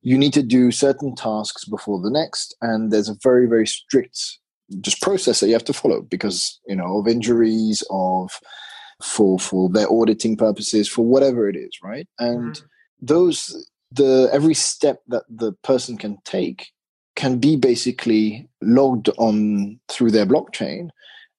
you 0.02 0.18
need 0.18 0.34
to 0.34 0.44
do 0.44 0.72
certain 0.72 1.16
tasks 1.16 1.66
before 1.66 2.02
the 2.02 2.12
next, 2.12 2.56
and 2.62 2.92
there's 2.92 3.10
a 3.10 3.18
very 3.24 3.48
very 3.48 3.68
strict 3.68 4.40
just 4.82 5.02
process 5.02 5.40
that 5.40 5.48
you 5.48 5.54
have 5.54 5.64
to 5.64 5.74
follow 5.74 6.02
because 6.02 6.60
you 6.68 6.76
know 6.76 7.00
of 7.00 7.08
injuries 7.08 7.84
of 7.90 8.40
for 9.02 9.38
for 9.38 9.70
their 9.70 9.92
auditing 9.92 10.38
purposes 10.38 10.88
for 10.88 11.06
whatever 11.06 11.50
it 11.50 11.56
is 11.56 11.72
right 11.84 12.08
and 12.20 12.56
mm-hmm. 12.56 12.66
those 13.02 13.70
the 13.94 14.30
every 14.34 14.54
step 14.54 15.02
that 15.08 15.24
the 15.30 15.54
person 15.64 15.98
can 15.98 16.18
take 16.26 16.68
can 17.16 17.38
be 17.38 17.56
basically 17.56 18.50
logged 18.62 19.10
on 19.18 19.80
through 19.88 20.12
their 20.12 20.26
blockchain 20.26 20.90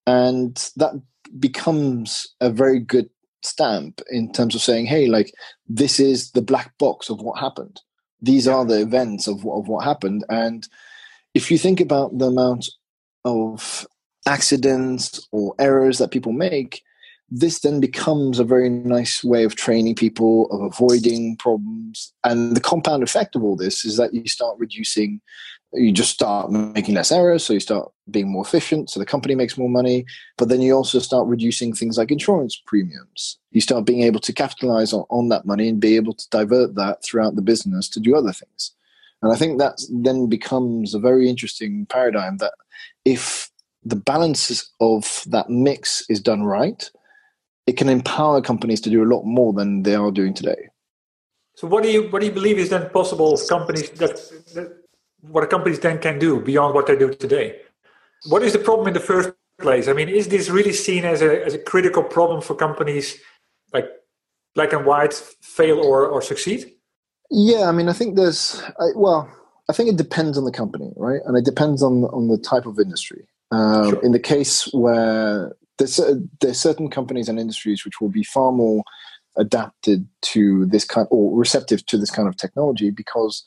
and 0.06 0.70
that 0.76 0.92
becomes 1.38 2.34
a 2.40 2.50
very 2.50 2.78
good 2.78 3.08
stamp 3.42 4.00
in 4.10 4.32
terms 4.32 4.54
of 4.54 4.62
saying, 4.62 4.86
hey, 4.86 5.06
like 5.06 5.32
this 5.68 6.00
is 6.00 6.30
the 6.32 6.42
black 6.42 6.76
box 6.78 7.10
of 7.10 7.20
what 7.20 7.38
happened. 7.38 7.80
These 8.20 8.48
are 8.48 8.64
the 8.64 8.80
events 8.80 9.26
of, 9.26 9.46
of 9.46 9.68
what 9.68 9.84
happened. 9.84 10.24
And 10.28 10.66
if 11.34 11.50
you 11.50 11.58
think 11.58 11.80
about 11.80 12.16
the 12.18 12.26
amount 12.26 12.68
of 13.24 13.86
accidents 14.26 15.26
or 15.32 15.54
errors 15.58 15.98
that 15.98 16.10
people 16.10 16.32
make, 16.32 16.82
this 17.30 17.60
then 17.60 17.80
becomes 17.80 18.38
a 18.38 18.44
very 18.44 18.68
nice 18.68 19.24
way 19.24 19.44
of 19.44 19.56
training 19.56 19.94
people, 19.94 20.46
of 20.50 20.60
avoiding 20.60 21.36
problems. 21.36 22.12
And 22.22 22.54
the 22.56 22.60
compound 22.60 23.02
effect 23.02 23.34
of 23.34 23.42
all 23.42 23.56
this 23.56 23.84
is 23.84 23.96
that 23.96 24.14
you 24.14 24.28
start 24.28 24.56
reducing 24.58 25.20
you 25.74 25.92
just 25.92 26.12
start 26.12 26.50
making 26.50 26.94
less 26.94 27.10
errors 27.10 27.44
so 27.44 27.52
you 27.52 27.60
start 27.60 27.90
being 28.10 28.30
more 28.30 28.44
efficient 28.44 28.88
so 28.88 29.00
the 29.00 29.06
company 29.06 29.34
makes 29.34 29.58
more 29.58 29.68
money. 29.68 30.04
But 30.38 30.48
then 30.48 30.62
you 30.62 30.74
also 30.74 30.98
start 30.98 31.26
reducing 31.26 31.74
things 31.74 31.98
like 31.98 32.10
insurance 32.10 32.60
premiums. 32.64 33.38
You 33.50 33.60
start 33.60 33.84
being 33.84 34.02
able 34.02 34.20
to 34.20 34.32
capitalize 34.32 34.92
on, 34.92 35.04
on 35.10 35.28
that 35.28 35.46
money 35.46 35.68
and 35.68 35.80
be 35.80 35.96
able 35.96 36.14
to 36.14 36.28
divert 36.30 36.74
that 36.76 37.04
throughout 37.04 37.34
the 37.36 37.42
business 37.42 37.88
to 37.90 38.00
do 38.00 38.14
other 38.14 38.32
things. 38.32 38.72
And 39.22 39.32
i 39.32 39.36
think 39.36 39.58
that 39.58 39.82
then 39.90 40.28
becomes 40.28 40.94
a 40.94 40.98
very 40.98 41.28
interesting 41.28 41.86
paradigm 41.86 42.36
that 42.38 42.54
if 43.04 43.50
the 43.82 43.96
balance 43.96 44.70
of 44.80 45.24
that 45.26 45.50
mix 45.50 46.04
is 46.08 46.20
done 46.20 46.42
right 46.42 46.90
it 47.66 47.76
can 47.76 47.88
empower 47.88 48.40
companies 48.40 48.80
to 48.80 48.90
do 48.90 49.02
a 49.02 49.08
lot 49.08 49.24
more 49.24 49.52
than 49.52 49.82
they 49.82 49.94
are 49.94 50.10
doing 50.10 50.34
today 50.34 50.68
so 51.56 51.66
what 51.66 51.82
do 51.82 51.90
you 51.90 52.08
what 52.08 52.20
do 52.20 52.26
you 52.26 52.32
believe 52.32 52.58
is 52.58 52.70
then 52.70 52.90
possible 52.90 53.38
companies 53.48 53.90
that, 53.90 54.16
that 54.54 54.84
what 55.28 55.48
companies 55.50 55.80
then 55.80 55.98
can 55.98 56.18
do 56.18 56.40
beyond 56.40 56.74
what 56.74 56.86
they 56.86 56.96
do 56.96 57.12
today. 57.14 57.60
What 58.28 58.42
is 58.42 58.52
the 58.52 58.58
problem 58.58 58.88
in 58.88 58.94
the 58.94 59.00
first 59.00 59.30
place? 59.60 59.88
I 59.88 59.92
mean, 59.92 60.08
is 60.08 60.28
this 60.28 60.48
really 60.48 60.72
seen 60.72 61.04
as 61.04 61.22
a, 61.22 61.44
as 61.44 61.54
a 61.54 61.58
critical 61.58 62.02
problem 62.02 62.40
for 62.40 62.54
companies 62.54 63.18
like 63.72 63.86
black 64.54 64.72
and 64.72 64.84
white 64.86 65.14
fail 65.42 65.78
or, 65.78 66.06
or 66.06 66.22
succeed? 66.22 66.72
Yeah, 67.30 67.68
I 67.68 67.72
mean, 67.72 67.88
I 67.88 67.92
think 67.92 68.16
there's, 68.16 68.62
I, 68.80 68.88
well, 68.94 69.30
I 69.68 69.72
think 69.72 69.88
it 69.88 69.96
depends 69.96 70.36
on 70.36 70.44
the 70.44 70.52
company, 70.52 70.92
right? 70.96 71.20
And 71.24 71.36
it 71.36 71.44
depends 71.44 71.82
on, 71.82 72.04
on 72.04 72.28
the 72.28 72.38
type 72.38 72.66
of 72.66 72.78
industry. 72.78 73.26
Um, 73.50 73.90
sure. 73.90 74.04
In 74.04 74.12
the 74.12 74.18
case 74.18 74.68
where 74.72 75.54
there's, 75.78 76.00
there's 76.40 76.60
certain 76.60 76.88
companies 76.90 77.28
and 77.28 77.38
industries 77.38 77.84
which 77.84 78.00
will 78.00 78.08
be 78.08 78.22
far 78.22 78.52
more 78.52 78.82
adapted 79.36 80.06
to 80.22 80.66
this 80.66 80.84
kind 80.84 81.08
or 81.10 81.36
receptive 81.36 81.84
to 81.86 81.98
this 81.98 82.10
kind 82.10 82.28
of 82.28 82.36
technology 82.36 82.90
because 82.90 83.44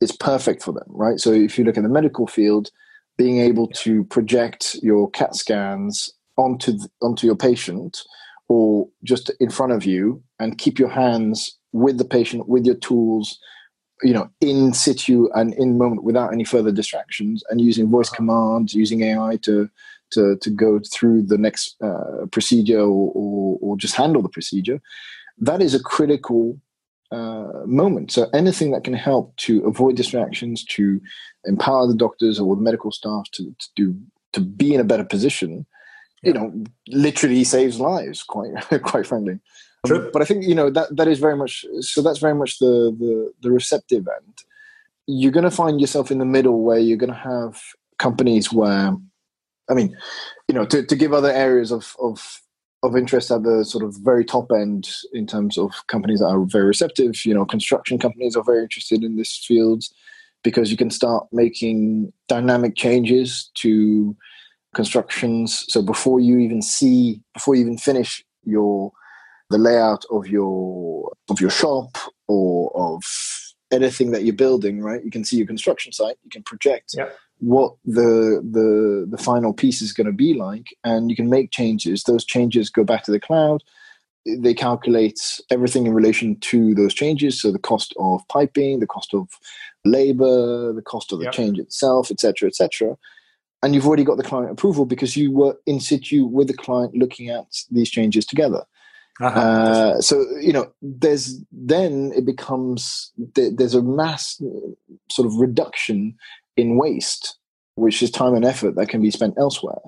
it's 0.00 0.16
perfect 0.16 0.62
for 0.62 0.72
them, 0.72 0.84
right? 0.88 1.18
So 1.18 1.32
if 1.32 1.58
you 1.58 1.64
look 1.64 1.76
at 1.76 1.82
the 1.82 1.88
medical 1.88 2.26
field, 2.26 2.70
being 3.16 3.40
able 3.40 3.68
to 3.68 4.04
project 4.04 4.76
your 4.82 5.10
CAT 5.10 5.34
scans 5.34 6.12
onto 6.36 6.72
the, 6.72 6.88
onto 7.00 7.26
your 7.26 7.36
patient 7.36 8.02
or 8.48 8.88
just 9.04 9.30
in 9.40 9.50
front 9.50 9.72
of 9.72 9.84
you 9.84 10.22
and 10.38 10.58
keep 10.58 10.78
your 10.78 10.88
hands 10.88 11.56
with 11.72 11.98
the 11.98 12.04
patient 12.04 12.48
with 12.48 12.64
your 12.64 12.74
tools 12.76 13.38
you 14.02 14.12
know 14.12 14.28
in 14.40 14.72
situ 14.72 15.28
and 15.34 15.54
in 15.54 15.78
moment 15.78 16.02
without 16.02 16.32
any 16.32 16.44
further 16.44 16.72
distractions 16.72 17.42
and 17.50 17.60
using 17.60 17.88
voice 17.88 18.08
uh-huh. 18.08 18.16
commands 18.16 18.74
using 18.74 19.02
ai 19.02 19.36
to 19.36 19.68
to 20.14 20.36
to 20.36 20.50
go 20.50 20.80
through 20.92 21.22
the 21.22 21.38
next 21.38 21.76
uh, 21.82 22.26
procedure 22.32 22.80
or, 22.80 23.12
or, 23.14 23.58
or 23.60 23.76
just 23.76 23.94
handle 23.94 24.22
the 24.22 24.28
procedure 24.28 24.80
that 25.38 25.60
is 25.60 25.74
a 25.74 25.82
critical 25.82 26.58
uh, 27.10 27.64
moment. 27.66 28.12
So 28.12 28.28
anything 28.32 28.70
that 28.72 28.84
can 28.84 28.94
help 28.94 29.36
to 29.36 29.64
avoid 29.64 29.96
distractions, 29.96 30.64
to 30.66 31.00
empower 31.44 31.86
the 31.86 31.94
doctors 31.94 32.40
or 32.40 32.56
the 32.56 32.62
medical 32.62 32.90
staff 32.90 33.30
to, 33.32 33.54
to 33.58 33.68
do 33.76 33.96
to 34.32 34.40
be 34.40 34.74
in 34.74 34.80
a 34.80 34.84
better 34.84 35.04
position, 35.04 35.64
yeah. 36.22 36.28
you 36.28 36.34
know, 36.34 36.64
literally 36.88 37.44
saves 37.44 37.78
lives. 37.78 38.22
Quite 38.22 38.52
quite 38.82 39.06
frankly. 39.06 39.38
Um, 39.90 40.08
but 40.12 40.22
I 40.22 40.24
think 40.24 40.44
you 40.44 40.54
know 40.54 40.70
that 40.70 40.96
that 40.96 41.08
is 41.08 41.18
very 41.18 41.36
much 41.36 41.64
so. 41.80 42.02
That's 42.02 42.18
very 42.18 42.34
much 42.34 42.58
the 42.58 42.94
the, 42.98 43.32
the 43.42 43.50
receptive 43.50 44.06
end. 44.08 44.42
You're 45.06 45.32
going 45.32 45.44
to 45.44 45.50
find 45.50 45.80
yourself 45.80 46.10
in 46.10 46.18
the 46.18 46.24
middle 46.24 46.62
where 46.62 46.78
you're 46.78 46.96
going 46.96 47.12
to 47.12 47.18
have 47.18 47.60
companies 47.98 48.50
where, 48.50 48.96
I 49.70 49.74
mean, 49.74 49.96
you 50.48 50.54
know, 50.54 50.64
to, 50.66 50.84
to 50.84 50.96
give 50.96 51.12
other 51.12 51.32
areas 51.32 51.72
of 51.72 51.96
of 52.00 52.40
of 52.82 52.96
interest 52.96 53.30
at 53.30 53.42
the 53.44 53.64
sort 53.64 53.82
of 53.82 53.96
very 54.04 54.24
top 54.24 54.52
end 54.52 54.90
in 55.14 55.26
terms 55.26 55.56
of 55.56 55.72
companies 55.86 56.20
that 56.20 56.26
are 56.26 56.44
very 56.44 56.66
receptive. 56.66 57.24
You 57.24 57.34
know, 57.34 57.46
construction 57.46 57.98
companies 57.98 58.36
are 58.36 58.44
very 58.44 58.62
interested 58.62 59.02
in 59.02 59.16
this 59.16 59.42
field. 59.46 59.84
because 60.44 60.70
you 60.70 60.76
can 60.76 60.90
start 60.90 61.26
making 61.32 62.12
dynamic 62.28 62.76
changes 62.76 63.50
to 63.54 64.14
constructions. 64.74 65.64
So 65.68 65.82
before 65.82 66.20
you 66.20 66.38
even 66.38 66.62
see, 66.62 67.20
before 67.32 67.56
you 67.56 67.62
even 67.62 67.78
finish 67.78 68.22
your 68.44 68.92
the 69.50 69.58
layout 69.58 70.04
of 70.10 70.28
your 70.28 71.12
of 71.30 71.40
your 71.40 71.50
shop 71.50 71.96
or 72.28 72.70
of 72.74 73.02
anything 73.72 74.12
that 74.12 74.24
you're 74.24 74.34
building, 74.34 74.80
right? 74.80 75.02
You 75.04 75.10
can 75.10 75.24
see 75.24 75.38
your 75.38 75.46
construction 75.46 75.92
site. 75.92 76.16
You 76.22 76.30
can 76.30 76.42
project 76.42 76.94
what 77.38 77.74
the 77.84 78.40
the 78.48 79.06
the 79.10 79.22
final 79.22 79.52
piece 79.52 79.82
is 79.82 79.92
going 79.92 80.06
to 80.06 80.12
be 80.12 80.34
like, 80.34 80.66
and 80.84 81.10
you 81.10 81.16
can 81.16 81.28
make 81.28 81.50
changes. 81.50 82.04
Those 82.04 82.24
changes 82.24 82.70
go 82.70 82.84
back 82.84 83.04
to 83.04 83.10
the 83.10 83.20
cloud. 83.20 83.62
They 84.26 84.54
calculate 84.54 85.40
everything 85.50 85.86
in 85.86 85.92
relation 85.92 86.36
to 86.40 86.74
those 86.74 86.94
changes. 86.94 87.40
So 87.40 87.52
the 87.52 87.58
cost 87.58 87.92
of 87.98 88.26
piping, 88.28 88.80
the 88.80 88.86
cost 88.86 89.12
of 89.12 89.28
labor, 89.84 90.72
the 90.72 90.82
cost 90.82 91.12
of 91.12 91.18
the 91.18 91.26
yep. 91.26 91.34
change 91.34 91.58
itself, 91.58 92.10
etc., 92.10 92.48
etc. 92.48 92.96
And 93.62 93.74
you've 93.74 93.86
already 93.86 94.04
got 94.04 94.16
the 94.16 94.22
client 94.22 94.50
approval 94.50 94.86
because 94.86 95.16
you 95.16 95.30
were 95.30 95.56
in 95.66 95.80
situ 95.80 96.26
with 96.26 96.48
the 96.48 96.54
client 96.54 96.94
looking 96.94 97.28
at 97.28 97.46
these 97.70 97.90
changes 97.90 98.24
together. 98.24 98.64
Uh-huh. 99.20 99.40
Uh, 99.40 100.00
so 100.00 100.24
you 100.38 100.52
know, 100.52 100.72
there's 100.82 101.38
then 101.52 102.12
it 102.16 102.24
becomes 102.24 103.12
there's 103.34 103.74
a 103.74 103.82
mass 103.82 104.40
sort 105.10 105.26
of 105.26 105.34
reduction 105.36 106.16
in 106.56 106.76
waste, 106.76 107.36
which 107.76 108.02
is 108.02 108.10
time 108.10 108.34
and 108.34 108.44
effort 108.44 108.76
that 108.76 108.88
can 108.88 109.02
be 109.02 109.10
spent 109.10 109.34
elsewhere. 109.38 109.80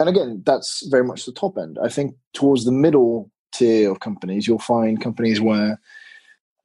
And 0.00 0.08
again, 0.08 0.42
that's 0.44 0.86
very 0.88 1.04
much 1.04 1.26
the 1.26 1.32
top 1.32 1.56
end. 1.58 1.78
I 1.82 1.88
think 1.88 2.14
towards 2.32 2.64
the 2.64 2.72
middle 2.72 3.30
tier 3.52 3.90
of 3.90 4.00
companies, 4.00 4.46
you'll 4.46 4.58
find 4.58 5.00
companies 5.00 5.40
where 5.40 5.80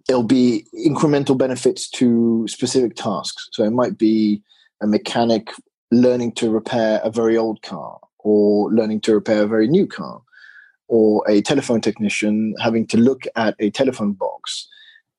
there'll 0.07 0.23
be 0.23 0.65
incremental 0.73 1.37
benefits 1.37 1.89
to 1.89 2.47
specific 2.47 2.95
tasks. 2.95 3.49
So 3.51 3.63
it 3.63 3.71
might 3.71 3.97
be 3.97 4.41
a 4.81 4.87
mechanic 4.87 5.51
learning 5.91 6.33
to 6.33 6.49
repair 6.49 6.99
a 7.03 7.11
very 7.11 7.37
old 7.37 7.61
car 7.61 7.99
or 8.19 8.71
learning 8.71 9.01
to 9.01 9.13
repair 9.13 9.43
a 9.43 9.47
very 9.47 9.67
new 9.67 9.85
car 9.85 10.21
or 10.87 11.23
a 11.29 11.41
telephone 11.41 11.81
technician 11.81 12.55
having 12.61 12.87
to 12.87 12.97
look 12.97 13.23
at 13.35 13.55
a 13.59 13.69
telephone 13.69 14.13
box 14.13 14.67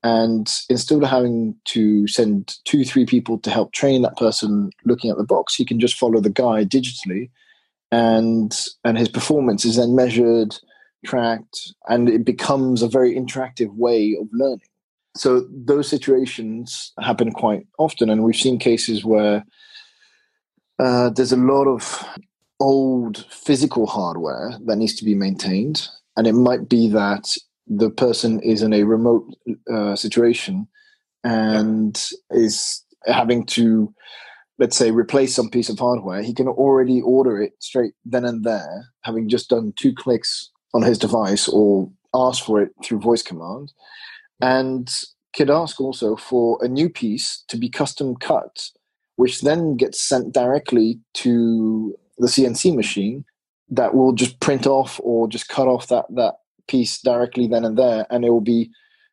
and 0.09 0.49
instead 0.71 1.03
of 1.03 1.09
having 1.09 1.55
to 1.65 2.07
send 2.09 2.57
two 2.65 2.85
three 2.85 3.05
people 3.05 3.39
to 3.41 3.51
help 3.51 3.73
train 3.73 4.03
that 4.03 4.17
person 4.17 4.71
looking 4.85 5.11
at 5.11 5.19
the 5.19 5.31
box 5.35 5.55
he 5.55 5.65
can 5.65 5.79
just 5.79 5.99
follow 5.99 6.21
the 6.21 6.39
guide 6.45 6.71
digitally. 6.71 7.31
And 7.91 8.53
and 8.85 8.99
his 8.99 9.09
performance 9.09 9.65
is 9.65 9.77
then 9.77 9.95
measured 9.95 10.57
tracked 11.05 11.75
and 11.89 12.09
it 12.09 12.25
becomes 12.25 12.83
a 12.83 12.89
very 12.89 13.15
interactive 13.15 13.73
way 13.75 14.17
of 14.21 14.29
learning. 14.33 14.71
So 15.17 15.47
those 15.51 15.89
situations 15.89 16.93
happen 17.01 17.33
quite 17.33 17.67
often. 17.79 18.11
And 18.11 18.23
we've 18.23 18.37
seen 18.37 18.59
cases 18.59 19.05
where 19.05 19.45
uh, 20.79 21.11
there's 21.11 21.33
a 21.33 21.37
lot 21.55 21.67
of 21.67 21.83
old 22.61 23.27
physical 23.31 23.87
hardware 23.87 24.53
that 24.67 24.77
needs 24.77 24.95
to 24.97 25.05
be 25.05 25.15
maintained. 25.15 25.89
And 26.17 26.27
it 26.27 26.35
might 26.35 26.69
be 26.69 26.89
that 26.91 27.37
the 27.69 27.91
person 27.91 28.41
is 28.41 28.63
in 28.63 28.73
a 28.73 28.85
remote 28.85 29.25
uh, 29.73 29.95
situation 29.95 30.67
and 31.25 32.03
yeah. 32.31 32.39
is 32.39 32.85
having 33.07 33.45
to 33.45 33.93
let's 34.59 34.77
say 34.77 34.91
replace 34.91 35.35
some 35.35 35.51
piece 35.51 35.69
of 35.69 35.79
hardware 35.79 36.23
he 36.23 36.35
can 36.35 36.49
already 36.49 37.01
order 37.01 37.41
it 37.41 37.53
straight 37.61 37.93
then 38.05 38.25
and 38.25 38.45
there 38.45 38.87
having 39.03 39.29
just 39.29 39.51
done 39.51 39.73
two 39.77 39.93
clicks 39.95 40.51
on 40.75 40.83
his 40.83 40.99
device 40.99 41.49
or 41.49 41.91
ask 42.15 42.45
for 42.45 42.61
it 42.61 42.71
through 42.85 43.01
voice 43.01 43.23
command 43.23 43.73
and 44.41 44.91
could 45.37 45.51
ask 45.51 45.81
also 45.81 46.17
for 46.17 46.59
a 46.63 46.69
new 46.69 46.89
piece 46.89 47.45
to 47.49 47.57
be 47.57 47.69
custom 47.69 48.17
cut 48.17 48.71
which 49.17 49.43
then 49.43 49.77
gets 49.77 50.03
sent 50.03 50.33
directly 50.33 51.01
to 51.15 51.95
the 52.19 52.29
cnc 52.29 52.75
machine 52.75 53.25
that 53.69 53.95
will 53.95 54.13
just 54.13 54.41
print 54.41 54.67
off 54.67 55.01
or 55.03 55.29
just 55.29 55.49
cut 55.49 55.69
off 55.69 55.89
that 55.89 56.07
that 56.15 56.35
piece 56.69 57.01
directly 57.01 57.47
then 57.47 57.65
and 57.65 57.77
there, 57.77 58.07
and 58.11 58.25
it 58.25 58.31
will 58.31 58.41
be 58.41 58.71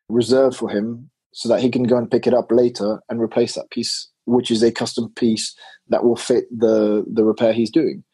reserved 0.08 0.56
for 0.56 0.70
him 0.70 1.10
so 1.32 1.48
that 1.48 1.60
he 1.60 1.70
can 1.70 1.82
go 1.82 1.96
and 1.96 2.10
pick 2.10 2.26
it 2.26 2.34
up 2.34 2.50
later 2.50 3.02
and 3.08 3.20
replace 3.20 3.54
that 3.54 3.70
piece, 3.70 4.08
which 4.24 4.50
is 4.50 4.62
a 4.62 4.72
custom 4.72 5.12
piece 5.16 5.54
that 5.88 6.04
will 6.04 6.16
fit 6.16 6.44
the 6.56 7.04
the 7.12 7.24
repair 7.24 7.52
he's 7.52 7.70
doing. 7.70 8.04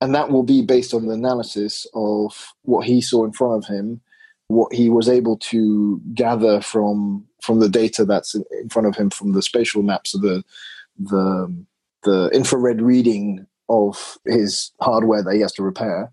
And 0.00 0.14
that 0.14 0.30
will 0.30 0.42
be 0.42 0.62
based 0.62 0.94
on 0.94 1.06
the 1.06 1.14
analysis 1.14 1.86
of 1.94 2.52
what 2.62 2.86
he 2.86 3.00
saw 3.00 3.24
in 3.24 3.32
front 3.32 3.62
of 3.62 3.68
him, 3.68 4.00
what 4.48 4.72
he 4.72 4.88
was 4.88 5.08
able 5.08 5.36
to 5.38 6.00
gather 6.14 6.60
from 6.60 7.26
from 7.40 7.60
the 7.60 7.68
data 7.68 8.04
that's 8.04 8.34
in 8.34 8.68
front 8.70 8.88
of 8.88 8.96
him 8.96 9.10
from 9.10 9.32
the 9.32 9.42
spatial 9.42 9.82
maps 9.82 10.14
of 10.14 10.22
the 10.22 10.42
the 10.98 11.64
the 12.04 12.30
infrared 12.32 12.80
reading 12.82 13.46
of 13.68 14.18
his 14.26 14.72
hardware 14.80 15.22
that 15.22 15.34
he 15.34 15.40
has 15.40 15.52
to 15.52 15.62
repair 15.62 16.12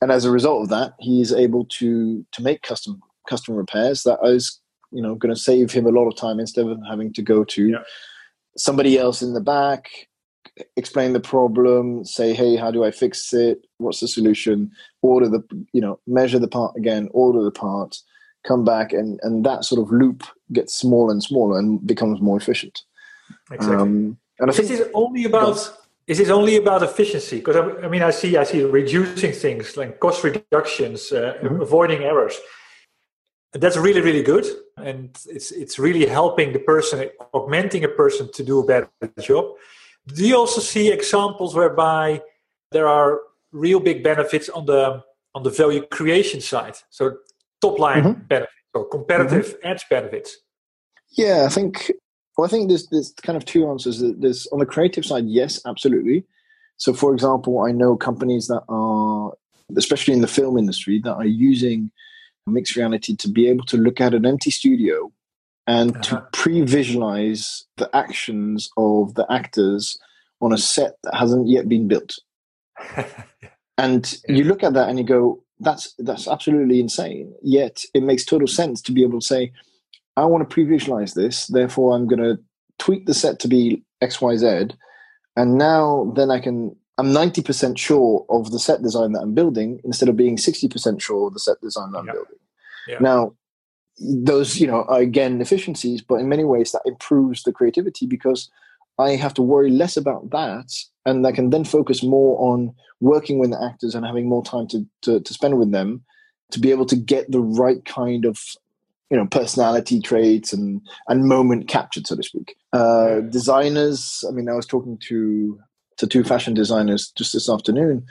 and 0.00 0.12
as 0.12 0.24
a 0.24 0.30
result 0.30 0.62
of 0.62 0.68
that, 0.70 0.94
he 1.00 1.20
is 1.20 1.32
able 1.32 1.64
to 1.78 2.24
to 2.32 2.42
make 2.42 2.62
custom 2.62 3.00
custom 3.28 3.54
repairs 3.54 4.02
that 4.04 4.18
is 4.22 4.60
you 4.92 5.02
know 5.02 5.14
going 5.14 5.34
to 5.34 5.40
save 5.40 5.72
him 5.72 5.86
a 5.86 5.90
lot 5.90 6.06
of 6.06 6.16
time 6.16 6.38
instead 6.38 6.66
of 6.66 6.78
having 6.88 7.12
to 7.12 7.22
go 7.22 7.44
to 7.44 7.70
yeah. 7.70 7.82
somebody 8.56 8.98
else 8.98 9.20
in 9.20 9.34
the 9.34 9.40
back 9.40 9.90
explain 10.76 11.12
the 11.12 11.20
problem 11.20 12.04
say 12.04 12.32
hey 12.32 12.56
how 12.56 12.70
do 12.70 12.84
i 12.84 12.90
fix 12.90 13.32
it? 13.32 13.66
What's 13.78 14.00
the 14.00 14.08
solution? 14.08 14.70
Order 15.02 15.28
the 15.28 15.66
you 15.72 15.80
know 15.80 15.98
measure 16.06 16.38
the 16.38 16.48
part 16.48 16.76
again 16.76 17.08
order 17.12 17.42
the 17.42 17.50
part 17.50 17.98
come 18.46 18.64
back 18.64 18.92
and 18.92 19.20
and 19.22 19.44
that 19.44 19.64
sort 19.64 19.80
of 19.80 19.92
loop 19.92 20.22
gets 20.52 20.74
smaller 20.74 21.12
and 21.12 21.22
smaller 21.22 21.58
and 21.58 21.84
becomes 21.86 22.20
more 22.20 22.36
efficient. 22.36 22.82
Exactly. 23.50 23.76
Um, 23.76 24.18
and 24.38 24.50
I 24.50 24.54
think 24.54 24.68
this 24.68 24.80
is 24.80 24.88
only 24.94 25.24
about 25.24 25.76
is 26.06 26.18
this 26.18 26.30
only 26.30 26.56
about 26.56 26.82
efficiency? 26.82 27.38
Because 27.38 27.56
I, 27.56 27.86
I, 27.86 27.88
mean, 27.88 28.02
I 28.02 28.10
see, 28.10 28.36
I 28.36 28.44
see 28.44 28.62
reducing 28.62 29.32
things 29.32 29.76
like 29.76 29.98
cost 29.98 30.22
reductions, 30.22 31.10
uh, 31.10 31.34
mm-hmm. 31.42 31.60
avoiding 31.60 32.02
errors. 32.02 32.36
That's 33.52 33.76
really, 33.76 34.02
really 34.02 34.22
good, 34.22 34.44
and 34.76 35.16
it's 35.26 35.50
it's 35.50 35.78
really 35.78 36.04
helping 36.04 36.52
the 36.52 36.58
person, 36.58 37.08
augmenting 37.32 37.84
a 37.84 37.88
person 37.88 38.30
to 38.32 38.44
do 38.44 38.60
a 38.60 38.66
better 38.66 38.90
job. 39.20 39.54
Do 40.08 40.26
you 40.26 40.36
also 40.36 40.60
see 40.60 40.92
examples 40.92 41.54
whereby 41.54 42.22
there 42.70 42.86
are 42.86 43.20
real 43.52 43.80
big 43.80 44.04
benefits 44.04 44.50
on 44.50 44.66
the 44.66 45.02
on 45.34 45.42
the 45.42 45.50
value 45.50 45.86
creation 45.86 46.42
side? 46.42 46.76
So 46.90 47.16
top 47.62 47.78
line 47.78 48.02
mm-hmm. 48.02 48.22
benefits 48.26 48.52
or 48.74 48.88
competitive 48.88 49.46
mm-hmm. 49.46 49.66
edge 49.68 49.84
benefits. 49.88 50.36
Yeah, 51.12 51.46
I 51.46 51.48
think 51.48 51.92
well, 52.36 52.46
I 52.46 52.48
think 52.48 52.68
there's 52.68 52.86
there's 52.88 53.12
kind 53.22 53.36
of 53.36 53.44
two 53.44 53.68
answers. 53.68 54.02
There's 54.18 54.46
on 54.48 54.58
the 54.58 54.66
creative 54.66 55.04
side, 55.04 55.24
yes, 55.26 55.60
absolutely. 55.66 56.24
So, 56.76 56.92
for 56.92 57.14
example, 57.14 57.62
I 57.62 57.72
know 57.72 57.96
companies 57.96 58.48
that 58.48 58.62
are, 58.68 59.32
especially 59.76 60.14
in 60.14 60.20
the 60.20 60.26
film 60.26 60.58
industry, 60.58 61.00
that 61.04 61.14
are 61.14 61.24
using 61.24 61.90
mixed 62.46 62.76
reality 62.76 63.16
to 63.16 63.28
be 63.28 63.48
able 63.48 63.64
to 63.66 63.76
look 63.76 64.00
at 64.00 64.14
an 64.14 64.26
empty 64.26 64.50
studio 64.50 65.10
and 65.66 65.96
uh-huh. 65.96 66.02
to 66.02 66.26
pre-visualize 66.32 67.64
the 67.76 67.94
actions 67.96 68.70
of 68.76 69.14
the 69.14 69.26
actors 69.30 69.98
on 70.40 70.52
a 70.52 70.58
set 70.58 70.92
that 71.02 71.16
hasn't 71.16 71.48
yet 71.48 71.68
been 71.68 71.88
built. 71.88 72.14
and 73.78 74.18
you 74.28 74.44
look 74.44 74.62
at 74.62 74.74
that 74.74 74.88
and 74.88 74.98
you 74.98 75.04
go, 75.04 75.42
"That's 75.58 75.94
that's 75.98 76.28
absolutely 76.28 76.80
insane." 76.80 77.34
Yet 77.42 77.82
it 77.94 78.02
makes 78.02 78.24
total 78.24 78.46
sense 78.46 78.82
to 78.82 78.92
be 78.92 79.02
able 79.02 79.20
to 79.20 79.26
say, 79.26 79.52
I 80.16 80.24
want 80.24 80.48
to 80.48 80.52
pre-visualize 80.52 81.14
this. 81.14 81.46
Therefore, 81.46 81.94
I'm 81.94 82.06
going 82.06 82.22
to 82.22 82.38
tweak 82.78 83.06
the 83.06 83.14
set 83.14 83.38
to 83.40 83.48
be 83.48 83.82
X, 84.00 84.20
Y, 84.20 84.36
Z, 84.36 84.68
and 85.36 85.58
now 85.58 86.12
then 86.16 86.30
I 86.30 86.40
can. 86.40 86.76
I'm 86.98 87.12
90% 87.12 87.76
sure 87.76 88.24
of 88.30 88.52
the 88.52 88.58
set 88.58 88.80
design 88.80 89.12
that 89.12 89.20
I'm 89.20 89.34
building 89.34 89.80
instead 89.84 90.08
of 90.08 90.16
being 90.16 90.38
60% 90.38 90.98
sure 90.98 91.26
of 91.26 91.34
the 91.34 91.40
set 91.40 91.60
design 91.60 91.92
that 91.92 91.98
I'm 91.98 92.06
building. 92.06 92.38
Yeah. 92.88 92.96
Now, 93.00 93.34
those 93.98 94.58
you 94.58 94.66
know 94.66 94.84
are 94.84 95.00
again 95.00 95.42
efficiencies, 95.42 96.00
but 96.00 96.16
in 96.16 96.28
many 96.28 96.44
ways 96.44 96.72
that 96.72 96.82
improves 96.86 97.42
the 97.42 97.52
creativity 97.52 98.06
because 98.06 98.50
I 98.98 99.10
have 99.16 99.34
to 99.34 99.42
worry 99.42 99.70
less 99.70 99.96
about 99.96 100.30
that, 100.30 100.72
and 101.04 101.26
I 101.26 101.32
can 101.32 101.50
then 101.50 101.64
focus 101.64 102.02
more 102.02 102.38
on 102.52 102.74
working 103.00 103.38
with 103.38 103.50
the 103.50 103.62
actors 103.62 103.94
and 103.94 104.06
having 104.06 104.28
more 104.28 104.42
time 104.42 104.66
to, 104.68 104.86
to, 105.02 105.20
to 105.20 105.34
spend 105.34 105.58
with 105.58 105.70
them 105.70 106.02
to 106.50 106.60
be 106.60 106.70
able 106.70 106.86
to 106.86 106.96
get 106.96 107.30
the 107.30 107.40
right 107.40 107.84
kind 107.84 108.24
of 108.24 108.38
you 109.10 109.16
know 109.16 109.26
personality 109.26 110.00
traits 110.00 110.52
and 110.52 110.80
and 111.08 111.24
moment 111.24 111.68
captured 111.68 112.06
so 112.06 112.16
to 112.16 112.22
speak. 112.22 112.56
Uh, 112.72 113.20
designers 113.20 114.24
i 114.28 114.32
mean 114.32 114.48
i 114.48 114.54
was 114.54 114.66
talking 114.66 114.98
to 114.98 115.58
to 115.96 116.06
two 116.06 116.24
fashion 116.24 116.54
designers 116.54 117.12
just 117.16 117.32
this 117.32 117.48
afternoon 117.48 118.04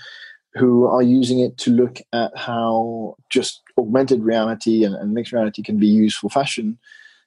who 0.53 0.85
are 0.85 1.03
using 1.03 1.39
it 1.39 1.57
to 1.57 1.69
look 1.69 1.99
at 2.13 2.35
how 2.37 3.15
just 3.29 3.61
augmented 3.77 4.23
reality 4.23 4.85
and, 4.85 4.95
and 4.95 5.13
mixed 5.13 5.33
reality 5.33 5.61
can 5.61 5.77
be 5.77 5.87
used 5.87 6.17
for 6.17 6.29
fashion 6.29 6.77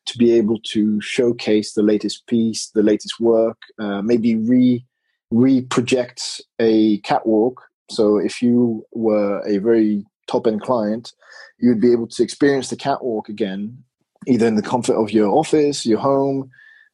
to 0.07 0.17
be 0.17 0.33
able 0.33 0.59
to 0.61 0.99
showcase 1.03 1.75
the 1.75 1.83
latest 1.83 2.27
piece 2.27 2.71
the 2.75 2.83
latest 2.83 3.21
work 3.21 3.59
uh, 3.79 4.01
maybe 4.03 4.35
re 4.35 4.85
re-project 5.31 6.41
a 6.59 6.99
catwalk. 6.99 7.63
So 7.91 8.19
if 8.19 8.43
you 8.43 8.87
were 8.93 9.43
a 9.47 9.59
very 9.59 10.05
top 10.29 10.47
end 10.47 10.61
client 10.61 11.13
you 11.59 11.69
would 11.69 11.81
be 11.81 11.93
able 11.93 12.07
to 12.07 12.23
experience 12.23 12.71
the 12.71 12.77
catwalk 12.77 13.29
again, 13.29 13.83
either 14.27 14.47
in 14.47 14.57
the 14.57 14.63
comfort 14.63 14.95
of 14.95 15.11
your 15.11 15.29
office, 15.29 15.85
your 15.85 15.99
home, 15.99 16.51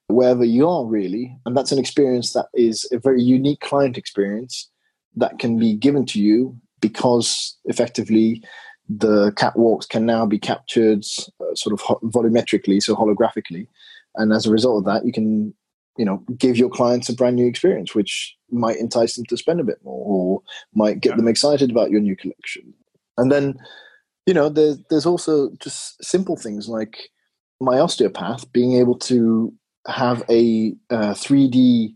wherever 0.08 0.44
you 0.44 0.68
are, 0.68 0.86
really. 0.86 1.36
And 1.44 1.56
that's 1.56 1.72
an 1.72 1.78
experience 1.78 2.32
that 2.32 2.46
is 2.54 2.88
a 2.92 2.98
very 2.98 3.22
unique 3.22 3.60
client 3.60 3.96
experience 3.96 4.70
that 5.16 5.38
can 5.38 5.58
be 5.58 5.74
given 5.74 6.04
to 6.06 6.20
you 6.20 6.56
because 6.80 7.56
effectively 7.66 8.42
the 8.88 9.32
catwalks 9.32 9.88
can 9.88 10.04
now 10.04 10.26
be 10.26 10.38
captured 10.38 11.04
uh, 11.40 11.54
sort 11.54 11.72
of 11.72 11.80
volumetrically, 12.10 12.82
so 12.82 12.94
holographically. 12.94 13.66
And 14.16 14.32
as 14.32 14.46
a 14.46 14.50
result 14.50 14.78
of 14.78 14.84
that, 14.84 15.06
you 15.06 15.12
can 15.12 15.54
you 15.96 16.04
know 16.04 16.22
give 16.36 16.56
your 16.56 16.68
clients 16.68 17.08
a 17.08 17.14
brand 17.14 17.36
new 17.36 17.46
experience 17.46 17.94
which 17.94 18.34
might 18.50 18.78
entice 18.78 19.14
them 19.14 19.24
to 19.26 19.36
spend 19.36 19.60
a 19.60 19.64
bit 19.64 19.78
more 19.84 20.04
or 20.04 20.42
might 20.74 21.00
get 21.00 21.10
yeah. 21.10 21.16
them 21.16 21.28
excited 21.28 21.70
about 21.70 21.90
your 21.90 22.00
new 22.00 22.16
collection 22.16 22.74
and 23.18 23.30
then 23.30 23.54
you 24.26 24.34
know 24.34 24.48
there's 24.48 24.78
there's 24.90 25.06
also 25.06 25.50
just 25.60 26.02
simple 26.04 26.36
things 26.36 26.68
like 26.68 27.10
my 27.60 27.78
osteopath 27.78 28.50
being 28.52 28.74
able 28.74 28.98
to 28.98 29.52
have 29.86 30.22
a 30.30 30.74
uh, 30.90 31.14
3d 31.14 31.94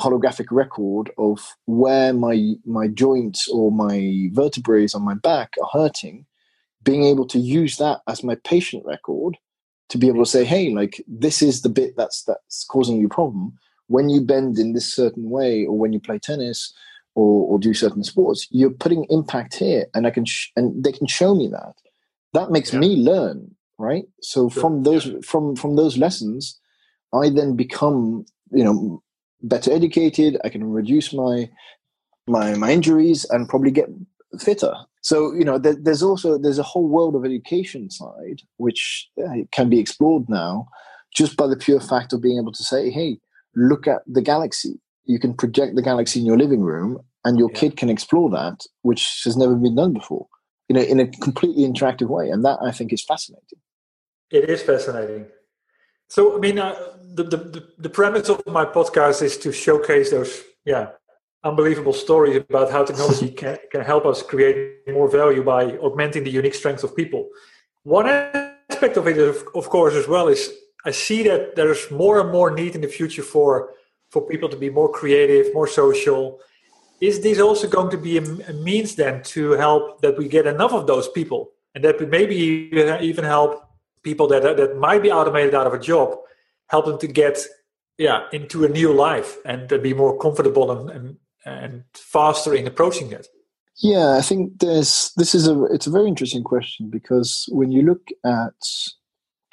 holographic 0.00 0.46
record 0.50 1.10
of 1.18 1.56
where 1.66 2.12
my 2.12 2.54
my 2.64 2.88
joints 2.88 3.48
or 3.48 3.70
my 3.70 4.28
vertebrae 4.32 4.86
on 4.94 5.02
my 5.02 5.14
back 5.14 5.54
are 5.62 5.68
hurting 5.72 6.26
being 6.82 7.04
able 7.04 7.26
to 7.26 7.38
use 7.38 7.78
that 7.78 8.00
as 8.06 8.22
my 8.22 8.36
patient 8.44 8.84
record 8.84 9.36
to 9.88 9.98
be 9.98 10.08
able 10.08 10.24
to 10.24 10.30
say 10.30 10.44
hey 10.44 10.70
like 10.72 11.02
this 11.06 11.42
is 11.42 11.62
the 11.62 11.68
bit 11.68 11.94
that's 11.96 12.22
that's 12.24 12.64
causing 12.64 12.98
you 12.98 13.08
problem. 13.08 13.52
When 13.86 14.08
you 14.08 14.20
bend 14.22 14.58
in 14.58 14.72
this 14.72 14.92
certain 14.92 15.28
way 15.30 15.66
or 15.66 15.76
when 15.76 15.92
you 15.92 16.00
play 16.00 16.18
tennis 16.18 16.72
or, 17.14 17.52
or 17.54 17.58
do 17.58 17.74
certain 17.74 18.02
sports 18.02 18.46
you're 18.50 18.70
putting 18.70 19.04
impact 19.10 19.54
here 19.54 19.86
and 19.94 20.06
i 20.06 20.10
can 20.10 20.24
sh- 20.24 20.50
and 20.56 20.84
they 20.84 20.92
can 20.92 21.06
show 21.06 21.34
me 21.34 21.48
that 21.48 21.74
that 22.32 22.50
makes 22.50 22.72
yeah. 22.72 22.80
me 22.80 22.96
learn 22.96 23.54
right 23.78 24.04
so 24.20 24.48
sure. 24.48 24.60
from 24.60 24.82
those 24.82 25.06
yeah. 25.06 25.18
from 25.24 25.56
from 25.56 25.76
those 25.76 25.96
lessons 25.98 26.58
i 27.12 27.28
then 27.28 27.56
become 27.56 28.24
you 28.50 28.64
know 28.64 29.02
better 29.42 29.72
educated 29.72 30.38
i 30.44 30.48
can 30.48 30.64
reduce 30.64 31.12
my 31.12 31.48
my 32.26 32.54
my 32.54 32.70
injuries 32.70 33.24
and 33.30 33.48
probably 33.48 33.70
get 33.70 33.88
fitter 34.40 34.74
so 35.02 35.32
you 35.34 35.44
know 35.44 35.58
there, 35.58 35.76
there's 35.76 36.02
also 36.02 36.38
there's 36.38 36.58
a 36.58 36.64
whole 36.64 36.88
world 36.88 37.14
of 37.14 37.24
education 37.24 37.90
side 37.90 38.42
which 38.56 39.08
uh, 39.24 39.44
can 39.52 39.68
be 39.68 39.78
explored 39.78 40.28
now 40.28 40.66
just 41.14 41.36
by 41.36 41.46
the 41.46 41.56
pure 41.56 41.80
fact 41.80 42.12
of 42.12 42.22
being 42.22 42.38
able 42.38 42.52
to 42.52 42.64
say 42.64 42.90
hey 42.90 43.18
look 43.54 43.86
at 43.86 44.02
the 44.06 44.22
galaxy 44.22 44.80
you 45.04 45.18
can 45.18 45.34
project 45.34 45.76
the 45.76 45.82
galaxy 45.82 46.20
in 46.20 46.26
your 46.26 46.38
living 46.38 46.60
room 46.60 46.98
and 47.24 47.38
your 47.38 47.50
yeah. 47.52 47.60
kid 47.60 47.76
can 47.76 47.90
explore 47.90 48.30
that 48.30 48.64
which 48.82 49.22
has 49.24 49.36
never 49.36 49.54
been 49.54 49.76
done 49.76 49.92
before 49.92 50.26
in 50.68 50.76
a, 50.76 50.80
in 50.80 51.00
a 51.00 51.06
completely 51.06 51.64
interactive 51.64 52.08
way 52.08 52.28
and 52.30 52.44
that 52.44 52.58
i 52.62 52.70
think 52.70 52.92
is 52.92 53.04
fascinating 53.04 53.58
it 54.30 54.48
is 54.48 54.62
fascinating 54.62 55.26
so 56.08 56.36
i 56.36 56.38
mean 56.38 56.58
uh, 56.58 56.74
the, 57.14 57.24
the 57.24 57.68
the 57.78 57.90
premise 57.90 58.28
of 58.28 58.44
my 58.46 58.64
podcast 58.64 59.22
is 59.22 59.36
to 59.36 59.52
showcase 59.52 60.10
those 60.10 60.42
yeah 60.64 60.88
unbelievable 61.44 61.92
stories 61.92 62.36
about 62.36 62.70
how 62.70 62.84
technology 62.84 63.30
can, 63.40 63.58
can 63.70 63.82
help 63.82 64.06
us 64.06 64.22
create 64.22 64.88
more 64.88 65.08
value 65.08 65.44
by 65.44 65.76
augmenting 65.78 66.24
the 66.24 66.30
unique 66.30 66.54
strengths 66.54 66.82
of 66.82 66.96
people. 66.96 67.28
One 67.82 68.06
aspect 68.08 68.96
of 68.96 69.06
it, 69.06 69.18
of, 69.18 69.44
of 69.54 69.68
course, 69.68 69.94
as 69.94 70.08
well, 70.08 70.28
is 70.28 70.50
I 70.86 70.90
see 70.90 71.22
that 71.24 71.54
there's 71.54 71.90
more 71.90 72.20
and 72.20 72.32
more 72.32 72.50
need 72.50 72.74
in 72.74 72.80
the 72.80 72.88
future 72.88 73.22
for 73.22 73.70
for 74.14 74.22
people 74.22 74.48
to 74.48 74.56
be 74.56 74.70
more 74.70 74.90
creative, 75.00 75.52
more 75.52 75.66
social. 75.66 76.38
Is 77.00 77.20
this 77.20 77.40
also 77.40 77.66
going 77.68 77.90
to 77.90 77.98
be 77.98 78.16
a, 78.16 78.22
means 78.70 78.94
then 78.94 79.22
to 79.34 79.40
help 79.66 80.00
that 80.02 80.16
we 80.16 80.28
get 80.28 80.46
enough 80.46 80.72
of 80.72 80.86
those 80.86 81.08
people, 81.08 81.50
and 81.74 81.82
that 81.84 81.98
we 82.00 82.06
maybe 82.06 82.36
even 83.10 83.24
help 83.24 83.50
people 84.08 84.26
that 84.28 84.42
that 84.60 84.78
might 84.78 85.02
be 85.02 85.10
automated 85.10 85.54
out 85.54 85.66
of 85.66 85.74
a 85.74 85.84
job, 85.90 86.08
help 86.68 86.86
them 86.86 86.98
to 87.04 87.08
get 87.22 87.36
yeah 87.98 88.20
into 88.32 88.64
a 88.64 88.68
new 88.68 88.90
life 88.92 89.30
and 89.44 89.68
to 89.68 89.78
be 89.78 89.92
more 90.02 90.14
comfortable 90.24 90.66
and, 90.74 90.90
and 90.96 91.16
and 91.44 91.84
faster 91.94 92.54
in 92.54 92.66
approaching 92.66 93.08
that? 93.10 93.26
Yeah, 93.82 94.16
I 94.20 94.22
think 94.22 94.60
there's 94.60 95.12
this 95.16 95.34
is 95.34 95.48
a 95.48 95.64
it's 95.74 95.88
a 95.88 95.96
very 95.98 96.08
interesting 96.08 96.44
question 96.44 96.90
because 96.90 97.48
when 97.58 97.70
you 97.72 97.82
look 97.82 98.04
at 98.24 98.60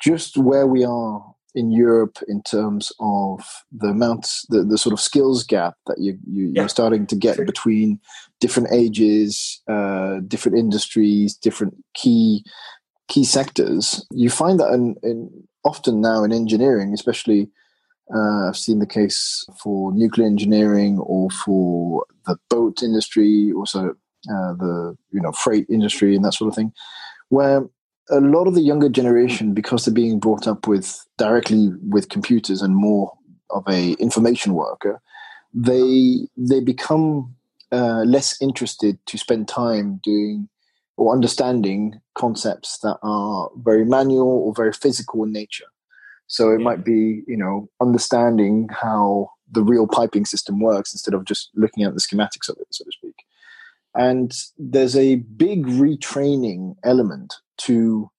just 0.07 0.37
where 0.37 0.67
we 0.67 0.83
are 0.83 1.35
in 1.53 1.71
Europe 1.71 2.17
in 2.27 2.41
terms 2.43 2.91
of 2.99 3.43
the 3.71 3.87
amount 3.87 4.27
the, 4.49 4.63
the 4.63 4.77
sort 4.77 4.93
of 4.93 4.99
skills 4.99 5.43
gap 5.43 5.75
that 5.87 5.97
you, 5.99 6.17
you 6.25 6.61
are 6.61 6.69
starting 6.69 7.05
to 7.07 7.15
get 7.15 7.45
between 7.45 7.99
different 8.39 8.69
ages, 8.71 9.61
uh, 9.67 10.19
different 10.27 10.57
industries, 10.57 11.35
different 11.35 11.75
key 11.93 12.43
key 13.11 13.25
sectors, 13.25 14.05
you 14.11 14.29
find 14.29 14.57
that 14.57 14.71
in, 14.71 14.95
in 15.03 15.29
often 15.65 15.99
now 15.99 16.23
in 16.23 16.31
engineering, 16.31 16.93
especially 16.93 17.49
uh, 18.15 18.47
I've 18.47 18.57
seen 18.57 18.79
the 18.79 18.85
case 18.85 19.45
for 19.61 19.93
nuclear 19.93 20.25
engineering 20.25 20.97
or 20.99 21.29
for 21.29 22.05
the 22.25 22.37
boat 22.49 22.81
industry, 22.81 23.51
also 23.53 23.89
uh, 23.89 24.53
the 24.53 24.95
you 25.11 25.21
know 25.21 25.33
freight 25.33 25.65
industry 25.69 26.15
and 26.15 26.23
that 26.23 26.33
sort 26.33 26.47
of 26.47 26.55
thing, 26.55 26.71
where 27.27 27.65
a 28.11 28.19
lot 28.19 28.47
of 28.47 28.55
the 28.55 28.61
younger 28.61 28.89
generation, 28.89 29.53
because 29.53 29.85
they're 29.85 29.93
being 29.93 30.19
brought 30.19 30.47
up 30.47 30.67
with 30.67 31.05
directly 31.17 31.69
with 31.89 32.09
computers 32.09 32.61
and 32.61 32.75
more 32.75 33.13
of 33.49 33.63
a 33.67 33.93
information 33.93 34.53
worker, 34.53 35.01
they 35.53 36.27
they 36.37 36.59
become 36.59 37.35
uh, 37.71 38.03
less 38.05 38.41
interested 38.41 38.97
to 39.05 39.17
spend 39.17 39.47
time 39.47 39.99
doing 40.03 40.49
or 40.97 41.13
understanding 41.13 41.99
concepts 42.15 42.79
that 42.79 42.97
are 43.01 43.49
very 43.57 43.85
manual 43.85 44.27
or 44.27 44.53
very 44.53 44.73
physical 44.73 45.23
in 45.23 45.31
nature. 45.31 45.65
So 46.27 46.51
it 46.51 46.59
yeah. 46.59 46.65
might 46.65 46.85
be, 46.85 47.23
you 47.27 47.37
know, 47.37 47.69
understanding 47.81 48.69
how 48.69 49.31
the 49.51 49.63
real 49.63 49.87
piping 49.87 50.25
system 50.25 50.59
works 50.59 50.93
instead 50.93 51.13
of 51.13 51.25
just 51.25 51.49
looking 51.55 51.83
at 51.83 51.93
the 51.93 51.99
schematics 51.99 52.49
of 52.49 52.57
it, 52.59 52.67
so 52.71 52.85
to 52.85 52.91
speak. 52.91 53.15
And 53.95 54.31
there's 54.57 54.95
a 54.95 55.15
big 55.15 55.65
retraining 55.65 56.75
element 56.83 57.33
to 57.65 58.09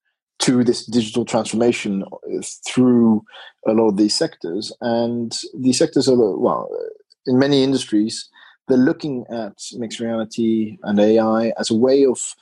to 0.41 0.65
this 0.65 0.85
digital 0.87 1.25
transformation 1.25 2.03
uh, 2.03 2.43
through 2.67 3.25
a 3.67 3.73
lot 3.73 3.91
of 3.91 3.97
these 3.97 4.15
sectors. 4.15 4.73
And 4.81 5.33
these 5.57 5.79
sectors 5.79 6.09
are, 6.09 6.37
well, 6.37 6.69
in 7.27 7.39
many 7.39 7.63
industries, 7.63 8.29
they're 8.67 8.77
looking 8.77 9.25
at 9.31 9.53
mixed 9.75 10.01
reality 10.01 10.79
and 10.83 10.99
AI 10.99 11.53
as 11.59 11.71
a 11.71 11.77
way 11.77 12.05
of 12.05 12.35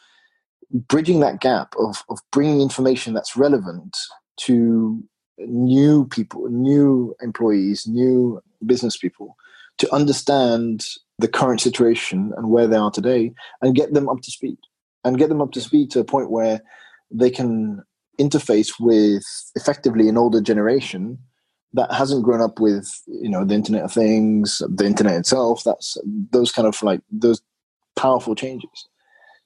bridging 0.73 1.21
that 1.21 1.41
gap 1.41 1.75
of, 1.79 2.03
of 2.09 2.21
bringing 2.33 2.63
information 2.63 3.13
that's 3.13 3.37
relevant 3.37 3.97
to 4.39 5.03
new 5.39 6.07
people, 6.07 6.49
new 6.49 7.15
employees, 7.21 7.87
new 7.87 8.41
business 8.65 8.97
people 8.97 9.37
to 9.79 9.93
understand 9.95 10.87
the 11.19 11.29
current 11.29 11.61
situation 11.61 12.33
and 12.37 12.51
where 12.51 12.67
they 12.67 12.77
are 12.77 12.91
today 12.91 13.33
and 13.61 13.75
get 13.75 13.93
them 13.93 14.09
up 14.09 14.21
to 14.23 14.31
speed 14.31 14.59
and 15.05 15.19
get 15.19 15.29
them 15.29 15.41
up 15.41 15.53
to 15.53 15.61
speed 15.61 15.91
to 15.91 16.01
a 16.01 16.05
point 16.05 16.31
where 16.31 16.63
they 17.11 17.31
can 17.31 17.83
interface 18.21 18.73
with 18.79 19.25
effectively 19.57 20.09
an 20.09 20.19
older 20.19 20.41
generation 20.41 21.19
that 21.73 21.93
hasn't 21.93 22.25
grown 22.25 22.43
up 22.43 22.59
with 22.61 22.89
you 23.07 23.31
know 23.31 23.45
the 23.45 23.55
internet 23.55 23.83
of 23.83 23.93
things 23.93 24.61
the 24.69 24.85
internet 24.85 25.17
itself 25.17 25.63
that's 25.65 25.97
those 26.31 26.53
kind 26.53 26.67
of 26.69 26.81
like 26.83 27.01
those 27.11 27.41
powerful 27.97 28.35
changes. 28.35 28.89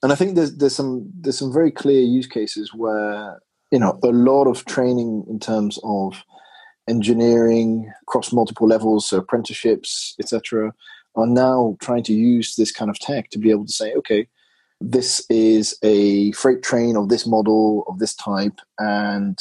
And 0.03 0.12
i 0.12 0.14
think 0.14 0.35
there's 0.35 0.57
there's 0.57 0.74
some 0.74 1.11
there's 1.20 1.38
some 1.38 1.53
very 1.53 1.70
clear 1.70 2.00
use 2.00 2.27
cases 2.27 2.72
where 2.74 3.40
you 3.70 3.79
know 3.79 3.98
a 4.03 4.09
lot 4.09 4.46
of 4.46 4.64
training 4.64 5.24
in 5.29 5.38
terms 5.38 5.79
of 5.83 6.22
engineering 6.88 7.90
across 8.03 8.33
multiple 8.33 8.68
levels 8.68 9.09
so 9.09 9.18
apprenticeships 9.18 10.14
etc 10.20 10.72
are 11.16 11.27
now 11.27 11.77
trying 11.81 12.03
to 12.03 12.12
use 12.12 12.57
this 12.57 12.70
kind 12.70 12.90
of 12.90 12.98
tech 12.98 13.31
to 13.31 13.38
be 13.38 13.50
able 13.50 13.64
to 13.64 13.72
say 13.72 13.94
okay 13.94 14.29
this 14.80 15.24
is 15.30 15.78
a 15.82 16.32
freight 16.32 16.62
train 16.62 16.96
of 16.96 17.08
this 17.08 17.26
model 17.26 17.84
of 17.88 17.98
this 17.98 18.14
type 18.14 18.60
and 18.78 19.38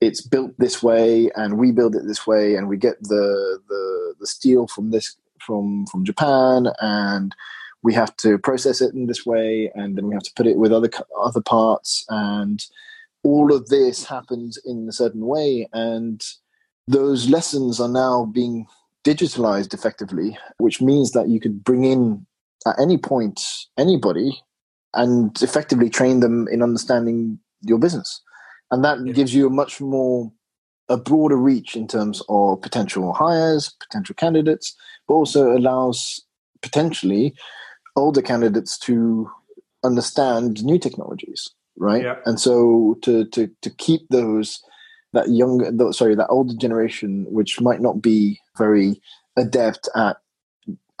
it's 0.00 0.20
built 0.20 0.52
this 0.58 0.82
way 0.82 1.30
and 1.36 1.58
we 1.58 1.72
build 1.72 1.94
it 1.94 2.06
this 2.06 2.26
way 2.26 2.54
and 2.54 2.68
we 2.68 2.76
get 2.76 3.00
the 3.02 3.60
the, 3.68 4.14
the 4.20 4.26
steel 4.26 4.66
from 4.66 4.90
this 4.90 5.16
from 5.40 5.86
from 5.86 6.04
japan 6.04 6.68
and 6.80 7.34
we 7.82 7.94
have 7.94 8.14
to 8.16 8.38
process 8.38 8.80
it 8.80 8.94
in 8.94 9.06
this 9.06 9.24
way 9.24 9.70
and 9.74 9.96
then 9.96 10.06
we 10.06 10.14
have 10.14 10.22
to 10.22 10.32
put 10.34 10.46
it 10.46 10.56
with 10.56 10.72
other 10.72 10.90
other 11.20 11.42
parts 11.42 12.04
and 12.08 12.66
all 13.22 13.52
of 13.52 13.68
this 13.68 14.04
happens 14.04 14.58
in 14.64 14.88
a 14.88 14.92
certain 14.92 15.26
way 15.26 15.68
and 15.72 16.24
those 16.88 17.28
lessons 17.28 17.80
are 17.80 17.88
now 17.88 18.24
being 18.24 18.66
digitalized 19.04 19.74
effectively 19.74 20.36
which 20.58 20.80
means 20.80 21.12
that 21.12 21.28
you 21.28 21.40
could 21.40 21.62
bring 21.64 21.84
in 21.84 22.24
at 22.66 22.78
any 22.78 22.98
point 22.98 23.40
anybody 23.78 24.42
and 24.94 25.40
effectively 25.42 25.88
train 25.88 26.20
them 26.20 26.48
in 26.48 26.62
understanding 26.62 27.38
your 27.62 27.78
business 27.78 28.20
and 28.70 28.84
that 28.84 28.98
yeah. 29.04 29.12
gives 29.12 29.34
you 29.34 29.46
a 29.46 29.50
much 29.50 29.80
more 29.80 30.30
a 30.88 30.96
broader 30.96 31.36
reach 31.36 31.76
in 31.76 31.86
terms 31.86 32.22
of 32.28 32.60
potential 32.62 33.12
hires 33.12 33.74
potential 33.80 34.14
candidates 34.14 34.74
but 35.06 35.14
also 35.14 35.56
allows 35.56 36.20
potentially 36.62 37.34
older 37.96 38.22
candidates 38.22 38.78
to 38.78 39.30
understand 39.84 40.64
new 40.64 40.78
technologies 40.78 41.50
right? 41.80 42.02
Yeah. 42.02 42.16
And 42.26 42.38
so 42.38 42.98
to 43.02 43.24
to 43.26 43.50
to 43.62 43.70
keep 43.70 44.08
those 44.10 44.62
that 45.12 45.28
younger, 45.28 45.92
sorry, 45.92 46.14
that 46.14 46.28
older 46.28 46.54
generation, 46.54 47.26
which 47.28 47.60
might 47.60 47.80
not 47.80 48.00
be 48.00 48.38
very 48.56 49.00
adept 49.36 49.88
at, 49.96 50.18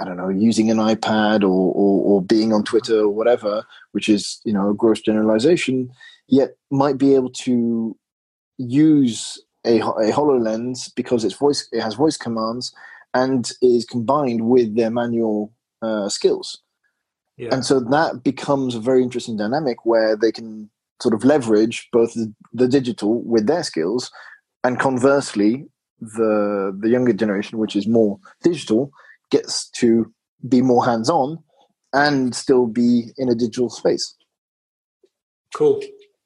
I 0.00 0.04
don't 0.04 0.16
know, 0.16 0.28
using 0.28 0.70
an 0.70 0.78
iPad 0.78 1.42
or, 1.42 1.72
or, 1.74 2.04
or 2.04 2.22
being 2.22 2.52
on 2.52 2.64
Twitter 2.64 3.00
or 3.00 3.10
whatever, 3.10 3.64
which 3.92 4.08
is, 4.08 4.40
you 4.44 4.52
know, 4.52 4.70
a 4.70 4.74
gross 4.74 5.00
generalization, 5.00 5.90
yet 6.28 6.56
might 6.70 6.96
be 6.96 7.14
able 7.14 7.30
to 7.30 7.96
use 8.56 9.42
a, 9.66 9.80
a 9.80 10.10
HoloLens 10.12 10.94
because 10.94 11.24
it's 11.24 11.34
voice, 11.34 11.68
it 11.72 11.80
has 11.80 11.94
voice 11.94 12.16
commands 12.16 12.74
and 13.12 13.52
is 13.60 13.84
combined 13.84 14.48
with 14.48 14.74
their 14.76 14.90
manual 14.90 15.52
uh, 15.82 16.08
skills. 16.08 16.60
Yeah. 17.36 17.48
And 17.52 17.64
so 17.64 17.80
that 17.80 18.22
becomes 18.22 18.74
a 18.74 18.80
very 18.80 19.02
interesting 19.02 19.36
dynamic 19.36 19.84
where 19.84 20.16
they 20.16 20.32
can 20.32 20.70
sort 21.00 21.14
of 21.14 21.24
leverage 21.24 21.88
both 21.92 22.14
the, 22.14 22.32
the 22.52 22.68
digital 22.68 23.22
with 23.22 23.46
their 23.46 23.62
skills 23.62 24.10
and 24.62 24.78
conversely 24.78 25.66
the 26.00 26.76
the 26.80 26.88
younger 26.88 27.12
generation 27.12 27.58
which 27.58 27.76
is 27.76 27.86
more 27.86 28.18
digital 28.42 28.90
gets 29.30 29.68
to 29.70 30.12
be 30.48 30.62
more 30.62 30.84
hands 30.84 31.10
on 31.10 31.38
and 31.92 32.34
still 32.34 32.66
be 32.66 33.10
in 33.18 33.28
a 33.28 33.34
digital 33.34 33.68
space. 33.68 34.14
Cool. 35.54 35.80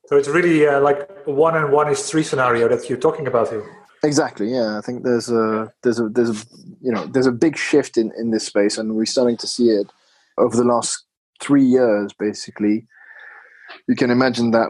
So 0.07 0.17
it's 0.17 0.29
really 0.29 0.67
uh, 0.67 0.81
like 0.81 1.09
one 1.27 1.57
and 1.57 1.73
one 1.73 1.91
is 1.91 2.09
three 2.09 2.23
scenario 2.23 2.69
that 2.69 2.89
you're 2.89 2.99
talking 2.99 3.27
about 3.27 3.49
here. 3.49 3.65
Exactly 4.03 4.51
yeah. 4.51 4.77
I 4.77 4.83
think 4.83 5.03
there's 5.03 5.31
a 5.31 5.73
there's 5.83 5.99
a 5.99 6.09
there's 6.11 6.31
a 6.31 6.47
you 6.83 6.93
know 6.93 7.07
there's 7.07 7.27
a 7.27 7.33
big 7.33 7.57
shift 7.57 7.97
in 7.97 8.13
in 8.19 8.31
this 8.31 8.45
space 8.45 8.77
and 8.77 8.95
we're 8.95 9.07
starting 9.07 9.39
to 9.39 9.47
see 9.47 9.71
it 9.71 9.87
over 10.37 10.55
the 10.57 10.65
last 10.65 11.05
three 11.41 11.65
years 11.65 12.13
basically. 12.19 12.87
You 13.89 13.97
can 13.97 14.11
imagine 14.11 14.51
that 14.51 14.69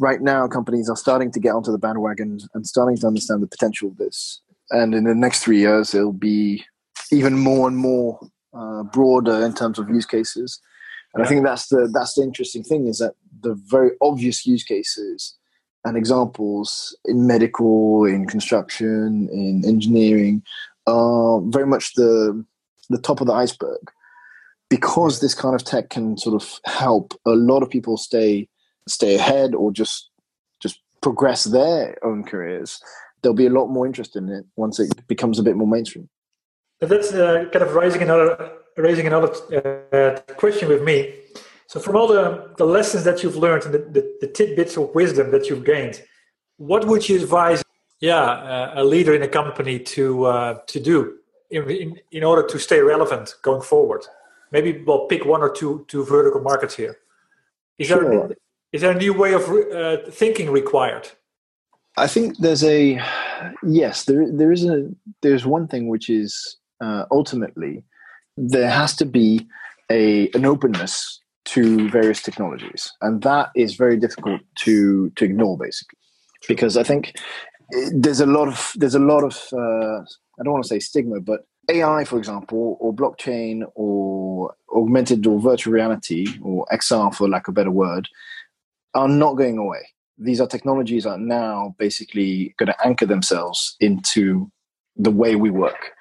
right 0.00 0.20
now 0.20 0.46
companies 0.48 0.90
are 0.90 0.96
starting 0.96 1.32
to 1.32 1.40
get 1.40 1.54
onto 1.54 1.72
the 1.72 1.78
bandwagon 1.78 2.40
and 2.52 2.66
starting 2.66 2.98
to 2.98 3.06
understand 3.06 3.42
the 3.42 3.46
potential 3.46 3.88
of 3.88 3.96
this. 3.96 4.42
And 4.70 4.94
in 4.94 5.04
the 5.04 5.14
next 5.14 5.42
three 5.42 5.58
years, 5.58 5.94
it'll 5.94 6.12
be 6.12 6.64
even 7.12 7.38
more 7.38 7.68
and 7.68 7.76
more 7.76 8.20
uh, 8.52 8.82
broader 8.84 9.44
in 9.44 9.54
terms 9.54 9.78
of 9.78 9.88
use 9.88 10.06
cases. 10.06 10.60
And 11.12 11.20
yeah. 11.20 11.26
I 11.26 11.28
think 11.28 11.44
that's 11.44 11.68
the 11.68 11.90
that's 11.92 12.14
the 12.14 12.22
interesting 12.22 12.62
thing 12.62 12.86
is 12.86 12.98
that 12.98 13.14
the 13.40 13.54
very 13.54 13.90
obvious 14.00 14.46
use 14.46 14.64
cases 14.64 15.36
and 15.84 15.96
examples 15.96 16.96
in 17.04 17.26
medical, 17.26 18.04
in 18.04 18.26
construction, 18.26 19.28
in 19.30 19.62
engineering 19.66 20.42
are 20.86 21.40
very 21.46 21.66
much 21.66 21.94
the 21.94 22.44
the 22.90 22.98
top 22.98 23.20
of 23.20 23.26
the 23.26 23.32
iceberg 23.32 23.90
because 24.68 25.20
this 25.20 25.34
kind 25.34 25.54
of 25.54 25.64
tech 25.64 25.90
can 25.90 26.18
sort 26.18 26.40
of 26.40 26.60
help 26.64 27.14
a 27.26 27.30
lot 27.30 27.62
of 27.62 27.70
people 27.70 27.96
stay 27.96 28.48
stay 28.88 29.14
ahead 29.14 29.54
or 29.54 29.72
just 29.72 30.10
just 30.60 30.80
progress 31.00 31.44
their 31.44 31.96
own 32.04 32.24
careers 32.24 32.80
there'll 33.22 33.34
be 33.34 33.46
a 33.46 33.50
lot 33.50 33.68
more 33.68 33.86
interest 33.86 34.16
in 34.16 34.28
it 34.28 34.44
once 34.56 34.78
it 34.78 34.90
becomes 35.06 35.38
a 35.38 35.42
bit 35.42 35.56
more 35.56 35.66
mainstream 35.66 36.08
but 36.84 36.90
that's 36.90 37.12
uh, 37.12 37.48
kind 37.52 37.64
of 37.64 37.74
raising 37.74 38.02
another 38.02 38.52
raising 38.76 39.06
another 39.06 39.30
uh, 39.92 40.20
question 40.36 40.68
with 40.68 40.82
me 40.82 41.14
so 41.66 41.80
from 41.80 41.96
all 41.96 42.06
the, 42.06 42.50
the 42.58 42.66
lessons 42.66 43.04
that 43.04 43.22
you've 43.22 43.36
learned 43.36 43.62
and 43.64 43.72
the, 43.74 43.78
the, 43.78 44.02
the 44.20 44.26
tidbits 44.26 44.76
of 44.76 44.94
wisdom 44.94 45.30
that 45.30 45.48
you've 45.48 45.64
gained 45.64 46.02
what 46.58 46.86
would 46.86 47.08
you 47.08 47.16
advise 47.22 47.62
yeah 48.00 48.24
uh, 48.52 48.82
a 48.82 48.84
leader 48.84 49.14
in 49.14 49.22
a 49.22 49.28
company 49.28 49.78
to 49.78 50.24
uh, 50.24 50.58
to 50.66 50.78
do 50.78 50.98
in, 51.50 51.62
in, 51.70 52.00
in 52.10 52.22
order 52.22 52.44
to 52.46 52.58
stay 52.58 52.80
relevant 52.80 53.34
going 53.42 53.62
forward 53.62 54.04
maybe 54.54 54.70
we'll 54.86 55.06
pick 55.06 55.24
one 55.24 55.42
or 55.42 55.50
two 55.50 55.84
two 55.88 56.04
vertical 56.04 56.40
markets 56.40 56.74
here. 56.82 56.96
Is 57.78 57.88
sure. 57.88 58.08
there 58.08 58.36
is 58.72 58.80
there 58.82 58.92
a 58.92 59.00
new 59.06 59.14
way 59.22 59.32
of 59.34 59.44
uh, 59.50 60.10
thinking 60.10 60.50
required? 60.50 61.06
I 61.96 62.06
think 62.06 62.38
there's 62.38 62.64
a 62.64 62.80
yes. 63.62 64.04
There 64.04 64.24
there 64.40 64.52
is 64.52 64.64
a 64.64 64.78
there's 65.22 65.44
one 65.44 65.66
thing 65.68 65.88
which 65.88 66.08
is 66.08 66.56
uh, 66.80 67.04
ultimately 67.10 67.82
there 68.36 68.70
has 68.70 68.96
to 68.96 69.04
be 69.04 69.46
a 69.90 70.28
an 70.34 70.44
openness 70.44 71.20
to 71.46 71.88
various 71.90 72.22
technologies, 72.22 72.90
and 73.02 73.22
that 73.22 73.50
is 73.54 73.74
very 73.74 73.96
difficult 73.96 74.40
to 74.56 75.10
to 75.10 75.24
ignore 75.24 75.58
basically, 75.58 75.98
because 76.48 76.76
I 76.76 76.82
think 76.82 77.14
eh, 77.74 77.90
there's 77.94 78.20
a 78.20 78.26
lot 78.26 78.48
of 78.48 78.72
there's 78.76 78.94
a 78.94 79.00
lot 79.00 79.22
of 79.22 79.34
uh, 79.52 80.00
I 80.38 80.42
don't 80.42 80.52
want 80.52 80.64
to 80.64 80.68
say 80.68 80.78
stigma, 80.78 81.20
but 81.20 81.46
AI, 81.70 82.04
for 82.04 82.18
example, 82.18 82.76
or 82.80 82.94
blockchain, 82.94 83.62
or 83.74 84.54
augmented 84.74 85.26
or 85.26 85.40
virtual 85.40 85.72
reality, 85.72 86.26
or 86.42 86.66
XR, 86.72 87.14
for 87.14 87.28
lack 87.28 87.48
of 87.48 87.52
a 87.52 87.54
better 87.54 87.70
word, 87.70 88.08
are 88.94 89.08
not 89.08 89.34
going 89.34 89.58
away. 89.58 89.80
These 90.18 90.40
are 90.40 90.46
technologies 90.46 91.04
that 91.04 91.10
are 91.10 91.18
now 91.18 91.74
basically 91.78 92.54
going 92.58 92.68
to 92.68 92.86
anchor 92.86 93.06
themselves 93.06 93.76
into 93.80 94.50
the 94.96 95.10
way 95.10 95.36
we 95.36 95.50
work. 95.50 95.92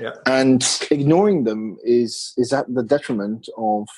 Yeah. 0.00 0.12
And 0.26 0.64
ignoring 0.90 1.44
them 1.44 1.78
is 1.84 2.32
is 2.36 2.52
at 2.52 2.72
the 2.72 2.82
detriment 2.82 3.48
of 3.56 3.88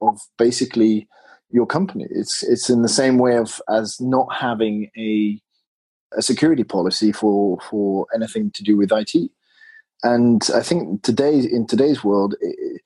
of 0.00 0.20
basically 0.38 1.08
your 1.50 1.66
company. 1.66 2.06
It's 2.10 2.42
it's 2.42 2.68
in 2.70 2.82
the 2.82 2.88
same 2.88 3.18
way 3.18 3.36
of 3.36 3.60
as 3.68 4.00
not 4.00 4.28
having 4.34 4.90
a 4.96 5.40
a 6.16 6.22
security 6.22 6.64
policy 6.64 7.12
for 7.12 7.58
for 7.68 8.06
anything 8.14 8.50
to 8.52 8.62
do 8.62 8.76
with 8.76 8.92
IT 8.92 9.30
and 10.02 10.48
I 10.54 10.62
think 10.62 11.02
today 11.02 11.38
in 11.38 11.66
today's 11.66 12.04
world, 12.04 12.34
it, 12.40 12.80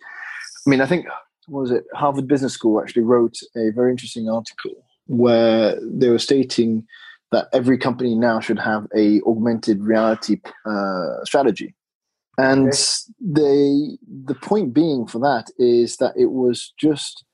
I 0.66 0.70
mean, 0.70 0.80
I 0.80 0.86
think 0.86 1.06
what 1.48 1.62
was 1.62 1.70
it? 1.70 1.84
Harvard 1.94 2.28
Business 2.28 2.52
School 2.52 2.80
actually 2.80 3.02
wrote 3.02 3.38
a 3.56 3.70
very 3.70 3.90
interesting 3.90 4.28
article 4.28 4.84
where 5.06 5.78
they 5.82 6.08
were 6.08 6.18
stating 6.18 6.86
that 7.32 7.48
every 7.52 7.78
company 7.78 8.14
now 8.14 8.40
should 8.40 8.58
have 8.58 8.86
a 8.96 9.20
augmented 9.22 9.82
reality 9.82 10.40
uh, 10.64 11.24
strategy. 11.24 11.74
And 12.40 12.68
okay. 12.68 12.76
they, 13.20 13.98
the 14.24 14.36
point 14.40 14.72
being 14.72 15.06
for 15.06 15.18
that 15.18 15.50
is 15.58 15.96
that 15.96 16.14
it 16.16 16.30
was 16.30 16.72
just, 16.78 17.24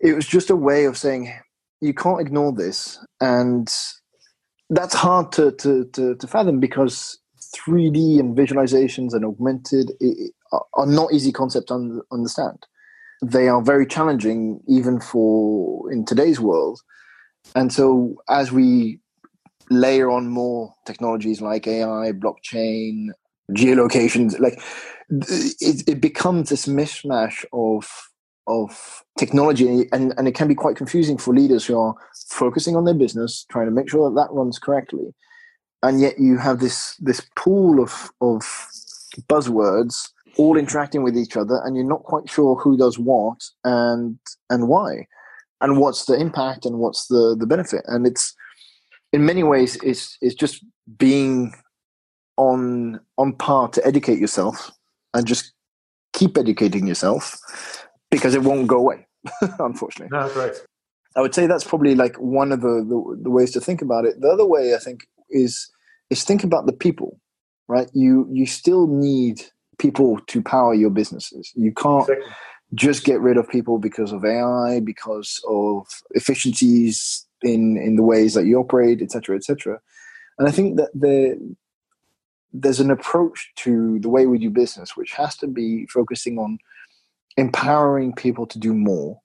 it 0.00 0.14
was 0.14 0.26
just 0.26 0.50
a 0.50 0.56
way 0.56 0.84
of 0.84 0.98
saying 0.98 1.32
you 1.80 1.94
can't 1.94 2.20
ignore 2.20 2.52
this, 2.52 2.98
and 3.20 3.68
that's 4.70 4.94
hard 4.94 5.32
to 5.32 5.52
to 5.52 5.84
to, 5.92 6.14
to 6.16 6.26
fathom 6.26 6.60
because 6.60 7.18
3D 7.56 8.18
and 8.20 8.36
visualizations 8.36 9.12
and 9.12 9.24
augmented 9.24 9.90
are 10.74 10.86
not 10.86 11.12
easy 11.12 11.32
concepts 11.32 11.66
to 11.66 12.02
understand. 12.12 12.66
They 13.22 13.48
are 13.48 13.62
very 13.62 13.86
challenging 13.86 14.60
even 14.68 15.00
for 15.00 15.92
in 15.92 16.04
today's 16.04 16.40
world. 16.40 16.80
And 17.54 17.72
so 17.72 18.16
as 18.28 18.52
we 18.52 19.00
layer 19.70 20.10
on 20.10 20.28
more 20.28 20.74
technologies 20.86 21.40
like 21.40 21.66
AI, 21.66 22.12
blockchain, 22.12 23.08
geolocations, 23.54 24.38
like 24.38 24.60
it, 25.10 25.88
it 25.88 26.00
becomes 26.00 26.48
this 26.48 26.66
mishmash 26.66 27.44
of 27.52 27.88
of 28.48 29.04
technology 29.18 29.86
and, 29.92 30.12
and 30.16 30.26
it 30.26 30.34
can 30.34 30.48
be 30.48 30.54
quite 30.54 30.76
confusing 30.76 31.16
for 31.16 31.32
leaders 31.32 31.64
who 31.64 31.78
are 31.78 31.94
focusing 32.28 32.74
on 32.74 32.84
their 32.84 32.94
business, 32.94 33.46
trying 33.50 33.66
to 33.66 33.72
make 33.72 33.88
sure 33.88 34.10
that 34.10 34.16
that 34.16 34.34
runs 34.34 34.58
correctly. 34.58 35.14
And 35.82 36.00
yet 36.00 36.18
you 36.18 36.38
have 36.38 36.60
this 36.60 36.96
this 36.96 37.20
pool 37.36 37.82
of 37.82 38.10
of 38.20 38.42
buzzwords 39.28 40.08
all 40.38 40.56
interacting 40.56 41.02
with 41.02 41.16
each 41.16 41.36
other 41.36 41.60
and 41.64 41.76
you're 41.76 41.84
not 41.84 42.04
quite 42.04 42.28
sure 42.28 42.56
who 42.56 42.76
does 42.76 42.98
what 42.98 43.42
and 43.64 44.18
and 44.50 44.68
why. 44.68 45.06
And 45.60 45.78
what's 45.78 46.06
the 46.06 46.18
impact 46.18 46.66
and 46.66 46.78
what's 46.78 47.06
the 47.06 47.36
the 47.38 47.46
benefit? 47.46 47.84
And 47.86 48.06
it's 48.06 48.34
in 49.12 49.24
many 49.24 49.42
ways 49.42 49.76
it's 49.82 50.16
it's 50.20 50.34
just 50.34 50.64
being 50.98 51.52
on 52.50 53.00
on 53.18 53.32
par 53.34 53.68
to 53.68 53.86
educate 53.86 54.18
yourself 54.18 54.70
and 55.14 55.26
just 55.26 55.52
keep 56.12 56.36
educating 56.36 56.86
yourself 56.86 57.38
because 58.10 58.34
it 58.34 58.42
won't 58.42 58.68
go 58.68 58.78
away 58.78 59.06
unfortunately 59.58 60.16
no, 60.16 60.28
right 60.34 60.56
i 61.16 61.20
would 61.20 61.34
say 61.34 61.46
that's 61.46 61.64
probably 61.64 61.94
like 61.94 62.16
one 62.16 62.52
of 62.52 62.60
the, 62.60 62.84
the 62.88 63.18
the 63.22 63.30
ways 63.30 63.50
to 63.52 63.60
think 63.60 63.80
about 63.80 64.04
it 64.04 64.20
the 64.20 64.28
other 64.28 64.46
way 64.46 64.74
i 64.74 64.78
think 64.78 65.06
is 65.30 65.70
is 66.12 66.22
think 66.22 66.44
about 66.44 66.66
the 66.66 66.72
people, 66.72 67.18
right? 67.66 67.88
You 67.92 68.28
you 68.30 68.46
still 68.46 68.86
need 68.86 69.42
people 69.78 70.20
to 70.28 70.42
power 70.42 70.74
your 70.74 70.90
businesses. 70.90 71.50
You 71.56 71.72
can't 71.72 72.08
exactly. 72.08 72.32
just 72.74 73.04
get 73.04 73.20
rid 73.20 73.38
of 73.38 73.48
people 73.48 73.78
because 73.78 74.12
of 74.12 74.24
AI, 74.24 74.80
because 74.80 75.40
of 75.48 75.86
efficiencies 76.10 77.26
in 77.42 77.76
in 77.78 77.96
the 77.96 78.04
ways 78.04 78.34
that 78.34 78.46
you 78.46 78.58
operate, 78.58 79.02
etc., 79.02 79.36
etc. 79.36 79.80
And 80.38 80.46
I 80.46 80.52
think 80.52 80.76
that 80.76 80.90
the 80.94 81.38
there's 82.52 82.80
an 82.80 82.90
approach 82.90 83.52
to 83.56 83.98
the 84.00 84.08
way 84.08 84.26
we 84.26 84.38
do 84.38 84.50
business 84.50 84.96
which 84.96 85.12
has 85.12 85.36
to 85.36 85.46
be 85.46 85.86
focusing 85.86 86.38
on 86.38 86.58
empowering 87.36 88.12
people 88.14 88.46
to 88.46 88.58
do 88.58 88.74
more 88.74 89.20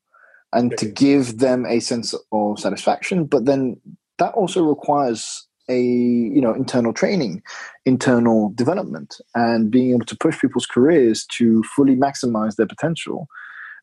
and 0.53 0.77
to 0.77 0.85
give 0.85 1.39
them 1.39 1.65
a 1.65 1.79
sense 1.79 2.15
of 2.31 2.59
satisfaction. 2.59 3.25
But 3.25 3.45
then 3.45 3.79
that 4.17 4.33
also 4.33 4.63
requires 4.63 5.47
a 5.69 5.81
you 5.81 6.39
know 6.39 6.53
internal 6.53 6.93
training 6.93 7.43
internal 7.85 8.53
development 8.55 9.17
and 9.35 9.69
being 9.69 9.91
able 9.91 10.05
to 10.05 10.15
push 10.15 10.39
people's 10.39 10.65
careers 10.65 11.25
to 11.25 11.61
fully 11.63 11.95
maximize 11.95 12.55
their 12.55 12.67
potential. 12.67 13.27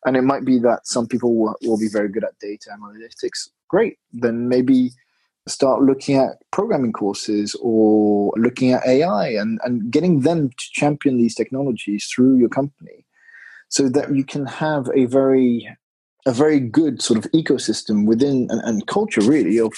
And 0.05 0.17
it 0.17 0.21
might 0.21 0.45
be 0.45 0.59
that 0.59 0.85
some 0.85 1.07
people 1.07 1.35
will, 1.35 1.55
will 1.63 1.79
be 1.79 1.87
very 1.87 2.09
good 2.09 2.23
at 2.23 2.37
data 2.39 2.69
analytics. 2.71 3.49
Great. 3.69 3.97
Then 4.11 4.47
maybe 4.47 4.91
start 5.47 5.81
looking 5.81 6.15
at 6.15 6.41
programming 6.51 6.93
courses 6.93 7.55
or 7.61 8.33
looking 8.35 8.71
at 8.71 8.85
AI 8.85 9.29
and, 9.29 9.59
and 9.63 9.91
getting 9.91 10.21
them 10.21 10.49
to 10.49 10.65
champion 10.71 11.17
these 11.17 11.35
technologies 11.35 12.07
through 12.07 12.37
your 12.37 12.49
company 12.49 13.05
so 13.69 13.89
that 13.89 14.13
you 14.15 14.23
can 14.23 14.45
have 14.45 14.89
a 14.95 15.05
very 15.05 15.67
a 16.27 16.31
very 16.31 16.59
good 16.59 17.03
sort 17.03 17.23
of 17.23 17.31
ecosystem 17.33 18.07
within 18.07 18.47
and, 18.49 18.59
and 18.61 18.87
culture 18.87 19.21
really 19.21 19.59
of 19.59 19.73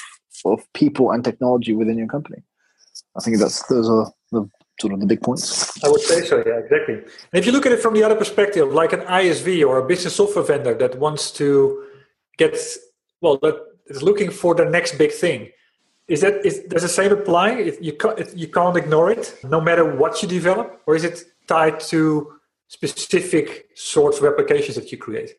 of 0.45 0.61
people 0.73 1.11
and 1.11 1.23
technology 1.23 1.73
within 1.73 1.97
your 1.97 2.07
company. 2.07 2.41
I 3.17 3.21
think 3.21 3.39
that's 3.39 3.63
those 3.63 3.89
are 3.89 4.11
the 4.31 4.49
sort 4.79 4.93
of 4.93 4.99
the 4.99 5.05
big 5.05 5.21
points. 5.21 5.83
I 5.83 5.89
would 5.89 6.01
say 6.01 6.21
so, 6.21 6.43
yeah, 6.45 6.59
exactly. 6.59 6.95
And 6.95 7.33
if 7.33 7.45
you 7.45 7.51
look 7.51 7.65
at 7.65 7.71
it 7.71 7.79
from 7.79 7.95
the 7.95 8.03
other 8.03 8.15
perspective, 8.15 8.71
like 8.71 8.93
an 8.93 9.01
ISV 9.01 9.67
or 9.67 9.79
a 9.79 9.87
business 9.87 10.15
software 10.15 10.45
vendor 10.45 10.75
that 10.75 10.99
wants 10.99 11.31
to 11.31 11.83
get 12.37 12.55
well, 13.21 13.37
that 13.41 13.66
is 13.89 14.03
looking 14.03 14.31
for 14.31 14.55
the 14.55 14.65
next 14.65 14.97
big 14.97 15.11
thing. 15.11 15.49
Is 16.07 16.21
that 16.21 16.45
is 16.45 16.59
does 16.69 16.83
the 16.83 16.89
same 16.89 17.11
apply? 17.11 17.59
you 17.81 17.93
can't 17.93 18.35
you 18.35 18.47
can't 18.47 18.77
ignore 18.77 19.11
it, 19.11 19.37
no 19.43 19.59
matter 19.59 19.83
what 19.83 20.21
you 20.21 20.27
develop, 20.27 20.81
or 20.87 20.95
is 20.95 21.03
it 21.03 21.23
tied 21.47 21.79
to 21.91 22.33
specific 22.69 23.67
sorts 23.75 24.19
of 24.19 24.25
applications 24.25 24.75
that 24.75 24.91
you 24.91 24.97
create? 24.97 25.31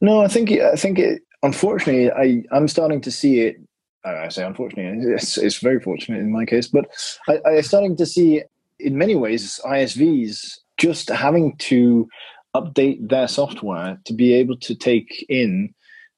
No, 0.00 0.22
I 0.22 0.28
think 0.28 0.50
I 0.50 0.74
think 0.74 0.98
it, 0.98 1.22
unfortunately, 1.42 2.10
I 2.10 2.42
I'm 2.56 2.68
starting 2.68 3.00
to 3.02 3.10
see 3.10 3.40
it. 3.40 3.56
I 4.04 4.28
say 4.28 4.44
unfortunately, 4.44 5.12
it's, 5.12 5.36
it's 5.36 5.58
very 5.58 5.80
fortunate 5.80 6.20
in 6.20 6.32
my 6.32 6.44
case, 6.44 6.68
but 6.68 6.86
I, 7.28 7.40
I'm 7.46 7.62
starting 7.62 7.96
to 7.96 8.06
see 8.06 8.42
in 8.78 8.98
many 8.98 9.14
ways 9.14 9.60
ISVs 9.64 10.58
just 10.76 11.08
having 11.08 11.56
to 11.56 12.08
update 12.54 13.08
their 13.08 13.28
software 13.28 13.98
to 14.04 14.12
be 14.12 14.32
able 14.34 14.56
to 14.58 14.74
take 14.74 15.24
in 15.28 15.74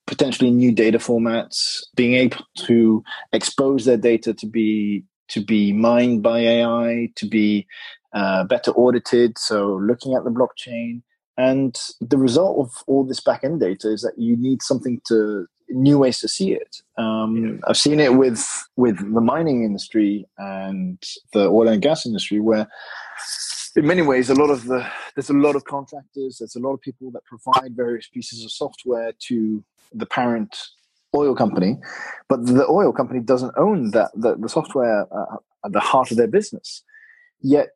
potentially 0.09 0.51
new 0.51 0.73
data 0.73 0.99
formats, 0.99 1.83
being 1.95 2.15
able 2.15 2.39
to 2.57 3.05
expose 3.33 3.85
their 3.85 3.99
data 3.99 4.33
to 4.33 4.47
be 4.47 5.05
to 5.29 5.45
be 5.45 5.75
mined 5.75 6.23
by 6.23 6.39
AI, 6.39 7.11
to 7.15 7.27
be 7.27 7.67
uh, 8.15 8.43
better 8.45 8.71
audited. 8.71 9.37
So 9.37 9.75
looking 9.77 10.15
at 10.15 10.25
the 10.25 10.31
blockchain, 10.31 11.03
and 11.37 11.79
the 12.01 12.17
result 12.17 12.59
of 12.59 12.83
all 12.87 13.05
this 13.05 13.21
backend 13.21 13.61
data 13.61 13.93
is 13.93 14.01
that 14.01 14.19
you 14.19 14.37
need 14.39 14.63
something 14.63 15.01
to 15.09 15.47
new 15.69 15.99
ways 15.99 16.19
to 16.21 16.29
see 16.29 16.53
it. 16.53 16.81
Um, 16.97 17.61
I've 17.69 17.77
seen 17.77 18.01
it 18.01 18.15
with 18.15 18.47
with 18.77 18.99
the 18.99 19.21
mining 19.21 19.63
industry 19.63 20.27
and 20.39 20.99
the 21.35 21.49
oil 21.49 21.69
and 21.69 21.83
gas 21.83 22.07
industry, 22.07 22.41
where 22.41 22.67
in 23.77 23.87
many 23.87 24.01
ways 24.01 24.31
a 24.31 24.35
lot 24.35 24.49
of 24.49 24.65
the 24.65 24.87
there's 25.15 25.29
a 25.29 25.35
lot 25.35 25.55
of 25.55 25.65
contractors, 25.65 26.39
there's 26.39 26.57
a 26.57 26.61
lot 26.61 26.73
of 26.73 26.81
people 26.81 27.11
that 27.11 27.25
provide 27.27 27.77
various 27.77 28.09
pieces 28.09 28.43
of 28.43 28.51
software 28.51 29.13
to 29.29 29.63
the 29.93 30.07
parent 30.07 30.57
oil 31.17 31.35
company, 31.35 31.79
but 32.29 32.45
the 32.47 32.67
oil 32.69 32.93
company 32.93 33.21
doesn't 33.21 33.55
own 33.57 33.91
that 33.93 34.11
the, 34.15 34.37
the 34.37 34.49
software 34.49 35.07
uh, 35.13 35.37
at 35.65 35.73
the 35.73 35.81
heart 35.81 36.11
of 36.11 36.17
their 36.17 36.29
business. 36.29 36.83
Yet 37.41 37.71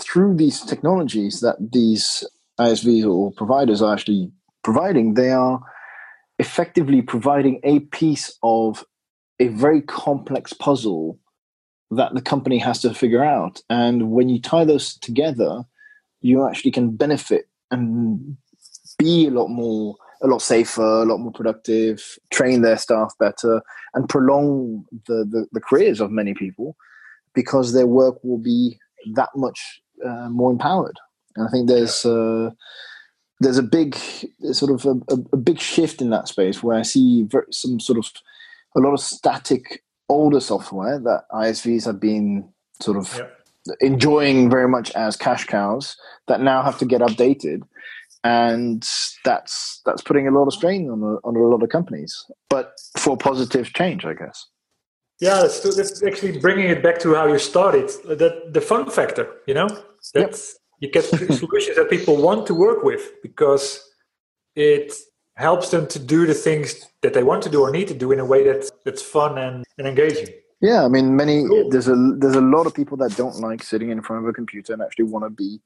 through 0.00 0.36
these 0.36 0.60
technologies 0.60 1.40
that 1.40 1.56
these 1.72 2.24
ISVs 2.58 3.04
or 3.10 3.32
providers 3.32 3.82
are 3.82 3.92
actually 3.92 4.30
providing, 4.62 5.14
they 5.14 5.30
are 5.30 5.60
effectively 6.38 7.02
providing 7.02 7.60
a 7.64 7.80
piece 7.80 8.38
of 8.42 8.84
a 9.40 9.48
very 9.48 9.82
complex 9.82 10.52
puzzle 10.52 11.18
that 11.90 12.14
the 12.14 12.22
company 12.22 12.58
has 12.58 12.80
to 12.80 12.94
figure 12.94 13.24
out. 13.24 13.62
And 13.68 14.10
when 14.10 14.28
you 14.28 14.40
tie 14.40 14.64
those 14.64 14.96
together, 14.98 15.64
you 16.20 16.46
actually 16.46 16.70
can 16.70 16.96
benefit 16.96 17.48
and 17.70 18.36
be 18.98 19.26
a 19.26 19.30
lot 19.30 19.48
more, 19.48 19.96
a 20.22 20.26
lot 20.26 20.42
safer, 20.42 20.82
a 20.82 21.04
lot 21.04 21.18
more 21.18 21.32
productive, 21.32 22.18
train 22.30 22.62
their 22.62 22.76
staff 22.76 23.14
better, 23.18 23.62
and 23.94 24.08
prolong 24.08 24.84
the, 25.06 25.26
the, 25.28 25.46
the 25.52 25.60
careers 25.60 26.00
of 26.00 26.10
many 26.10 26.34
people 26.34 26.76
because 27.34 27.72
their 27.72 27.86
work 27.86 28.22
will 28.22 28.38
be 28.38 28.78
that 29.14 29.30
much 29.34 29.80
uh, 30.04 30.28
more 30.28 30.50
empowered. 30.50 30.96
And 31.36 31.46
I 31.46 31.50
think 31.50 31.68
there's 31.68 32.04
uh, 32.04 32.50
there's 33.40 33.58
a 33.58 33.62
big 33.62 33.96
sort 34.52 34.72
of 34.72 34.84
a, 34.84 35.16
a, 35.32 35.36
big 35.36 35.58
shift 35.58 36.02
in 36.02 36.10
that 36.10 36.28
space 36.28 36.62
where 36.62 36.76
I 36.76 36.82
see 36.82 37.22
very, 37.22 37.46
some 37.50 37.80
sort 37.80 37.98
of 37.98 38.06
a 38.76 38.80
lot 38.80 38.92
of 38.92 39.00
static 39.00 39.82
older 40.08 40.40
software 40.40 40.98
that 40.98 41.24
ISVs 41.32 41.86
have 41.86 42.00
been 42.00 42.48
sort 42.80 42.98
of 42.98 43.16
yep. 43.16 43.38
enjoying 43.80 44.50
very 44.50 44.68
much 44.68 44.90
as 44.92 45.16
cash 45.16 45.44
cows 45.46 45.96
that 46.28 46.40
now 46.40 46.62
have 46.62 46.78
to 46.78 46.84
get 46.84 47.00
updated 47.00 47.62
and 48.24 48.86
that's 49.24 49.80
that's 49.86 50.02
putting 50.02 50.28
a 50.28 50.30
lot 50.30 50.46
of 50.46 50.52
strain 50.52 50.90
on 50.90 51.02
a, 51.02 51.26
on 51.26 51.36
a 51.36 51.38
lot 51.38 51.62
of 51.62 51.68
companies 51.70 52.26
but 52.48 52.74
for 52.98 53.16
positive 53.16 53.72
change 53.72 54.04
i 54.04 54.14
guess. 54.14 54.46
Yeah 55.20 55.40
that's, 55.42 55.60
that's 55.76 56.02
actually 56.02 56.38
bringing 56.38 56.68
it 56.70 56.82
back 56.82 56.98
to 57.00 57.14
how 57.14 57.26
you 57.26 57.38
started. 57.38 57.88
That 58.04 58.52
the 58.52 58.60
fun 58.60 58.90
factor 58.90 59.26
you 59.46 59.54
know? 59.54 59.68
That's 60.14 60.58
you 60.80 60.90
get 60.90 61.04
solutions 61.42 61.76
that 61.76 61.88
people 61.90 62.16
want 62.16 62.46
to 62.46 62.54
work 62.54 62.82
with 62.82 63.02
because 63.22 63.80
it 64.56 64.92
helps 65.36 65.70
them 65.70 65.86
to 65.88 65.98
do 65.98 66.26
the 66.26 66.34
things 66.34 66.86
that 67.02 67.14
they 67.14 67.22
want 67.22 67.42
to 67.42 67.48
do 67.48 67.62
or 67.62 67.70
need 67.70 67.88
to 67.88 67.94
do 67.94 68.12
in 68.12 68.20
a 68.20 68.24
way 68.24 68.44
that 68.44 68.70
that's 68.84 69.02
fun 69.02 69.38
and, 69.38 69.64
and 69.78 69.86
engaging. 69.86 70.28
Yeah, 70.60 70.84
I 70.84 70.88
mean, 70.88 71.16
many 71.16 71.46
cool. 71.46 71.70
there's 71.70 71.88
a 71.88 71.96
there's 72.18 72.36
a 72.36 72.40
lot 72.40 72.66
of 72.66 72.74
people 72.74 72.96
that 72.98 73.16
don't 73.16 73.40
like 73.40 73.62
sitting 73.62 73.90
in 73.90 74.02
front 74.02 74.22
of 74.22 74.28
a 74.28 74.32
computer 74.32 74.74
and 74.74 74.82
actually 74.82 75.06
want 75.06 75.24
to 75.24 75.30
be 75.30 75.60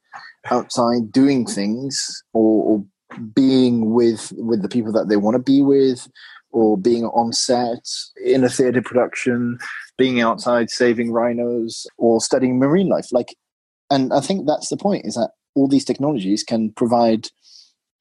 outside 0.49 1.11
doing 1.11 1.45
things 1.45 2.23
or, 2.33 2.63
or 2.63 2.85
being 3.33 3.93
with 3.93 4.31
with 4.37 4.61
the 4.61 4.69
people 4.69 4.93
that 4.93 5.09
they 5.09 5.17
want 5.17 5.35
to 5.35 5.43
be 5.43 5.61
with, 5.61 6.07
or 6.51 6.77
being 6.77 7.03
on 7.05 7.33
set 7.33 7.85
in 8.23 8.45
a 8.45 8.49
theater 8.49 8.81
production, 8.81 9.59
being 9.97 10.21
outside 10.21 10.69
saving 10.69 11.11
rhinos, 11.11 11.85
or 11.97 12.21
studying 12.21 12.57
marine 12.57 12.87
life. 12.87 13.11
Like 13.11 13.35
and 13.91 14.13
I 14.13 14.21
think 14.21 14.47
that's 14.47 14.69
the 14.69 14.77
point: 14.77 15.05
is 15.05 15.15
that 15.15 15.31
all 15.55 15.67
these 15.67 15.85
technologies 15.85 16.41
can 16.41 16.71
provide 16.71 17.27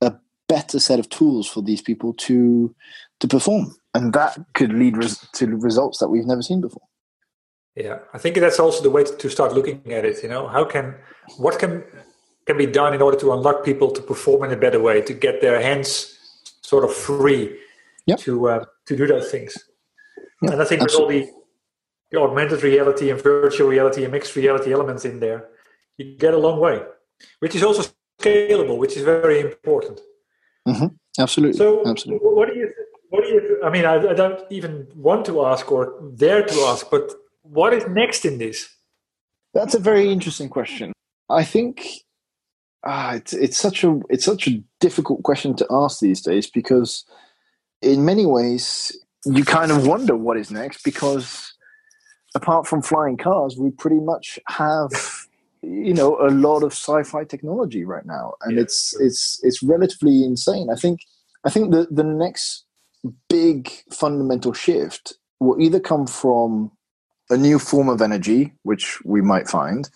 a 0.00 0.14
better 0.48 0.78
set 0.78 1.00
of 1.00 1.08
tools 1.08 1.48
for 1.48 1.60
these 1.60 1.82
people 1.82 2.14
to 2.14 2.72
to 3.18 3.26
perform, 3.26 3.74
and 3.94 4.12
that 4.12 4.38
could 4.54 4.72
lead 4.72 4.96
res- 4.96 5.26
to 5.34 5.46
results 5.56 5.98
that 5.98 6.08
we've 6.08 6.26
never 6.26 6.42
seen 6.42 6.60
before. 6.60 6.82
Yeah, 7.76 7.98
I 8.12 8.18
think 8.18 8.36
that's 8.36 8.60
also 8.60 8.82
the 8.82 8.90
way 8.90 9.04
to 9.04 9.30
start 9.30 9.52
looking 9.52 9.80
at 9.92 10.04
it. 10.04 10.22
You 10.22 10.28
know, 10.28 10.46
how 10.46 10.64
can 10.64 10.94
what 11.38 11.58
can 11.58 11.84
can 12.46 12.56
be 12.58 12.66
done 12.66 12.94
in 12.94 13.02
order 13.02 13.18
to 13.18 13.32
unlock 13.32 13.64
people 13.64 13.90
to 13.90 14.02
perform 14.02 14.44
in 14.44 14.52
a 14.52 14.56
better 14.56 14.80
way, 14.80 15.00
to 15.00 15.14
get 15.14 15.40
their 15.40 15.60
hands 15.60 16.18
sort 16.62 16.84
of 16.84 16.94
free 16.94 17.56
yep. 18.06 18.18
to 18.20 18.48
uh, 18.48 18.64
to 18.86 18.96
do 18.96 19.06
those 19.06 19.30
things. 19.30 19.56
Yep, 20.42 20.52
and 20.52 20.62
I 20.62 20.64
think 20.64 20.82
absolutely. 20.82 21.20
with 21.20 21.28
all 21.28 21.34
the, 22.10 22.18
the 22.18 22.20
augmented 22.20 22.62
reality 22.62 23.10
and 23.10 23.20
virtual 23.20 23.68
reality 23.68 24.04
and 24.04 24.12
mixed 24.12 24.36
reality 24.36 24.72
elements 24.72 25.04
in 25.04 25.20
there, 25.20 25.48
you 25.96 26.16
get 26.16 26.34
a 26.34 26.38
long 26.38 26.60
way, 26.60 26.82
which 27.40 27.54
is 27.54 27.62
also 27.62 27.90
scalable, 28.20 28.78
which 28.78 28.96
is 28.96 29.02
very 29.02 29.40
important. 29.40 30.00
Mm-hmm. 30.68 30.86
Absolutely. 31.18 31.58
So, 31.58 31.86
Absolutely. 31.86 32.26
what 32.28 32.48
do 32.48 32.58
you? 32.58 32.72
What 33.14 33.22
do 33.22 33.30
you? 33.30 33.60
I 33.64 33.70
mean, 33.70 33.84
I, 33.84 33.94
I 33.94 34.14
don't 34.14 34.40
even 34.50 34.88
want 34.96 35.24
to 35.26 35.46
ask 35.46 35.70
or 35.70 36.02
dare 36.16 36.42
to 36.42 36.54
ask, 36.62 36.90
but 36.90 37.12
what 37.42 37.72
is 37.72 37.86
next 37.86 38.24
in 38.24 38.38
this? 38.38 38.68
That's 39.52 39.72
a 39.72 39.78
very 39.78 40.10
interesting 40.10 40.48
question. 40.48 40.92
I 41.30 41.44
think 41.44 41.86
ah, 42.84 43.14
it's 43.14 43.32
it's 43.32 43.56
such 43.56 43.84
a 43.84 44.00
it's 44.10 44.24
such 44.24 44.48
a 44.48 44.60
difficult 44.80 45.22
question 45.22 45.54
to 45.54 45.66
ask 45.70 46.00
these 46.00 46.22
days 46.22 46.50
because 46.50 47.04
in 47.82 48.04
many 48.04 48.26
ways 48.26 48.90
you 49.24 49.44
kind 49.44 49.70
of 49.70 49.86
wonder 49.86 50.16
what 50.16 50.36
is 50.36 50.50
next 50.50 50.82
because 50.82 51.54
apart 52.34 52.66
from 52.66 52.82
flying 52.82 53.16
cars, 53.16 53.56
we 53.56 53.70
pretty 53.70 54.00
much 54.00 54.40
have 54.48 54.90
you 55.62 55.94
know 55.94 56.18
a 56.18 56.30
lot 56.30 56.64
of 56.64 56.72
sci-fi 56.72 57.22
technology 57.22 57.84
right 57.84 58.06
now 58.06 58.34
and 58.42 58.56
yeah, 58.56 58.62
it's 58.62 58.90
sure. 58.90 59.06
it's 59.06 59.40
it's 59.42 59.62
relatively 59.62 60.22
insane 60.22 60.68
i 60.70 60.74
think 60.74 61.00
i 61.46 61.48
think 61.48 61.70
the 61.70 61.86
the 61.90 62.04
next 62.04 62.64
big 63.28 63.70
fundamental 63.90 64.52
shift 64.52 65.14
will 65.40 65.60
either 65.60 65.80
come 65.80 66.06
from 66.06 66.70
a 67.30 67.36
new 67.36 67.58
form 67.58 67.88
of 67.88 68.02
energy 68.02 68.52
which 68.62 69.02
we 69.04 69.20
might 69.20 69.48
find 69.48 69.88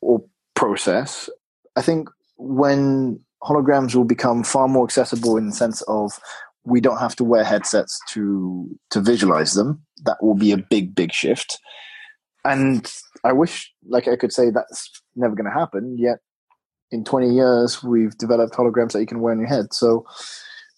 or 0.00 0.22
process 0.54 1.28
i 1.76 1.82
think 1.82 2.08
when 2.36 3.20
holograms 3.42 3.94
will 3.94 4.04
become 4.04 4.42
far 4.42 4.68
more 4.68 4.84
accessible 4.84 5.36
in 5.36 5.46
the 5.46 5.52
sense 5.52 5.82
of 5.82 6.18
we 6.64 6.80
don't 6.80 6.98
have 6.98 7.14
to 7.14 7.24
wear 7.24 7.44
headsets 7.44 8.00
to 8.08 8.68
to 8.90 9.00
visualize 9.00 9.54
them 9.54 9.82
that 10.04 10.22
will 10.22 10.34
be 10.34 10.52
a 10.52 10.56
big 10.56 10.94
big 10.94 11.12
shift 11.12 11.58
and 12.44 12.92
I 13.24 13.32
wish, 13.32 13.72
like, 13.88 14.06
I 14.06 14.16
could 14.16 14.32
say 14.32 14.50
that's 14.50 15.02
never 15.16 15.34
going 15.34 15.50
to 15.50 15.58
happen. 15.58 15.96
Yet, 15.98 16.18
in 16.90 17.04
20 17.04 17.34
years, 17.34 17.82
we've 17.82 18.16
developed 18.18 18.54
holograms 18.54 18.92
that 18.92 19.00
you 19.00 19.06
can 19.06 19.20
wear 19.20 19.32
on 19.32 19.38
your 19.38 19.48
head. 19.48 19.72
So, 19.72 20.06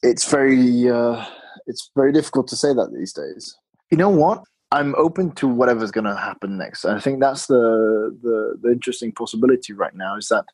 it's 0.03 0.31
very, 0.31 0.89
uh, 0.89 1.25
it's 1.67 1.91
very 1.97 2.13
difficult 2.13 2.49
to 2.49 2.57
say 2.57 2.73
that 2.73 2.93
these 2.93 3.13
days. 3.13 3.57
You 3.91 3.99
know 3.99 4.11
what? 4.11 4.45
I'm 4.73 4.95
open 4.97 5.33
to 5.37 5.47
whatever's 5.47 5.93
going 5.93 6.05
to 6.05 6.17
happen 6.17 6.59
next. 6.59 6.85
I 6.85 6.99
think 6.99 7.21
that's 7.21 7.47
the, 7.47 8.17
the 8.23 8.59
the 8.61 8.73
interesting 8.73 9.13
possibility 9.13 9.73
right 9.73 9.95
now 9.95 10.17
is 10.17 10.29
that 10.29 10.45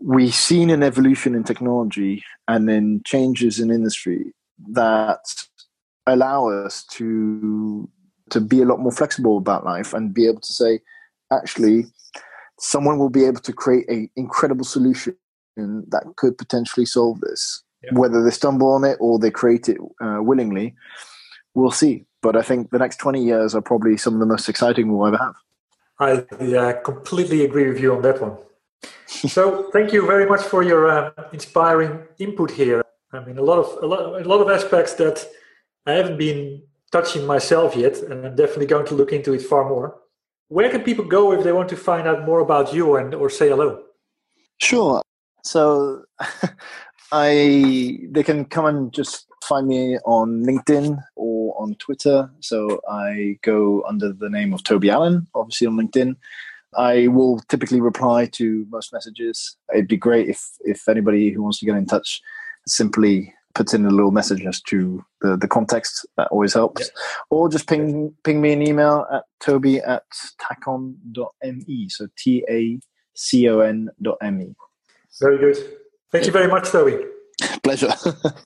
we've 0.00 0.34
seen 0.34 0.70
an 0.70 0.82
evolution 0.82 1.34
in 1.34 1.44
technology 1.44 2.22
and 2.46 2.70
in 2.70 3.02
changes 3.04 3.60
in 3.60 3.70
industry 3.70 4.32
that 4.70 5.20
allow 6.06 6.48
us 6.48 6.84
to 6.92 7.88
to 8.30 8.40
be 8.40 8.60
a 8.60 8.64
lot 8.64 8.80
more 8.80 8.92
flexible 8.92 9.38
about 9.38 9.64
life 9.64 9.94
and 9.94 10.14
be 10.14 10.26
able 10.26 10.40
to 10.40 10.52
say, 10.52 10.80
actually, 11.32 11.86
someone 12.58 12.98
will 12.98 13.10
be 13.10 13.24
able 13.24 13.40
to 13.40 13.52
create 13.52 13.88
an 13.88 14.08
incredible 14.16 14.64
solution 14.64 15.16
that 15.56 16.04
could 16.16 16.36
potentially 16.38 16.86
solve 16.86 17.20
this. 17.20 17.62
Yeah. 17.82 17.90
Whether 17.92 18.24
they 18.24 18.30
stumble 18.30 18.72
on 18.72 18.84
it 18.84 18.96
or 19.00 19.18
they 19.18 19.30
create 19.30 19.68
it 19.68 19.78
uh, 20.00 20.18
willingly, 20.20 20.74
we'll 21.54 21.70
see. 21.70 22.04
But 22.22 22.36
I 22.36 22.42
think 22.42 22.70
the 22.70 22.78
next 22.78 22.96
20 22.96 23.22
years 23.22 23.54
are 23.54 23.60
probably 23.60 23.96
some 23.96 24.14
of 24.14 24.20
the 24.20 24.26
most 24.26 24.48
exciting 24.48 24.92
we'll 24.92 25.06
ever 25.06 25.18
have. 25.18 25.34
I 26.00 26.24
yeah, 26.40 26.72
completely 26.72 27.44
agree 27.44 27.68
with 27.68 27.80
you 27.80 27.94
on 27.94 28.02
that 28.02 28.20
one. 28.20 28.36
so 29.06 29.70
thank 29.72 29.92
you 29.92 30.06
very 30.06 30.26
much 30.26 30.42
for 30.42 30.62
your 30.62 30.90
uh, 30.90 31.10
inspiring 31.32 32.02
input 32.18 32.50
here. 32.50 32.84
I 33.12 33.24
mean, 33.24 33.38
a 33.38 33.42
lot 33.42 33.58
of 33.58 33.82
a 33.82 33.86
lot, 33.86 34.20
a 34.20 34.28
lot 34.28 34.40
of 34.40 34.50
aspects 34.50 34.94
that 34.94 35.26
I 35.86 35.92
haven't 35.92 36.18
been 36.18 36.62
touching 36.92 37.26
myself 37.26 37.74
yet, 37.74 37.96
and 37.98 38.26
I'm 38.26 38.36
definitely 38.36 38.66
going 38.66 38.86
to 38.86 38.94
look 38.94 39.12
into 39.12 39.32
it 39.32 39.42
far 39.42 39.68
more. 39.68 39.96
Where 40.48 40.70
can 40.70 40.82
people 40.82 41.04
go 41.04 41.32
if 41.32 41.42
they 41.42 41.52
want 41.52 41.68
to 41.70 41.76
find 41.76 42.06
out 42.06 42.24
more 42.24 42.40
about 42.40 42.72
you 42.72 42.96
and 42.96 43.14
or 43.14 43.30
say 43.30 43.48
hello? 43.48 43.82
Sure. 44.58 45.02
So 45.44 46.04
I 47.12 47.98
they 48.10 48.22
can 48.22 48.44
come 48.44 48.66
and 48.66 48.92
just 48.92 49.26
find 49.44 49.66
me 49.66 49.98
on 50.04 50.44
LinkedIn 50.44 51.02
or 51.16 51.54
on 51.60 51.74
Twitter. 51.76 52.30
So 52.40 52.80
I 52.88 53.38
go 53.42 53.82
under 53.88 54.12
the 54.12 54.28
name 54.28 54.52
of 54.52 54.62
Toby 54.62 54.90
Allen, 54.90 55.26
obviously 55.34 55.66
on 55.66 55.74
LinkedIn. 55.74 56.16
I 56.76 57.08
will 57.08 57.40
typically 57.48 57.80
reply 57.80 58.26
to 58.32 58.66
most 58.68 58.92
messages. 58.92 59.56
It'd 59.72 59.88
be 59.88 59.96
great 59.96 60.28
if 60.28 60.42
if 60.60 60.88
anybody 60.88 61.30
who 61.30 61.42
wants 61.42 61.58
to 61.60 61.66
get 61.66 61.76
in 61.76 61.86
touch 61.86 62.20
simply 62.66 63.34
puts 63.54 63.72
in 63.74 63.86
a 63.86 63.90
little 63.90 64.12
message 64.12 64.44
as 64.44 64.60
to 64.62 65.04
the, 65.22 65.36
the 65.36 65.48
context. 65.48 66.06
That 66.16 66.28
always 66.30 66.52
helps. 66.52 66.82
Yeah. 66.82 67.02
Or 67.30 67.48
just 67.48 67.68
ping 67.68 68.14
ping 68.22 68.40
me 68.40 68.52
an 68.52 68.62
email 68.62 69.06
at 69.12 69.24
toby 69.40 69.78
at 69.78 70.04
tacon.me. 70.40 71.88
So 71.88 72.08
T 72.18 72.44
A 72.50 72.78
C 73.14 73.48
O 73.48 73.60
N 73.60 73.88
dot 74.02 74.18
M 74.22 74.40
E. 74.42 74.54
Very 75.20 75.38
good. 75.38 75.56
Thank 76.10 76.24
you 76.24 76.32
very 76.32 76.48
much, 76.48 76.70
Toby. 76.70 77.04
Pleasure. 77.62 77.92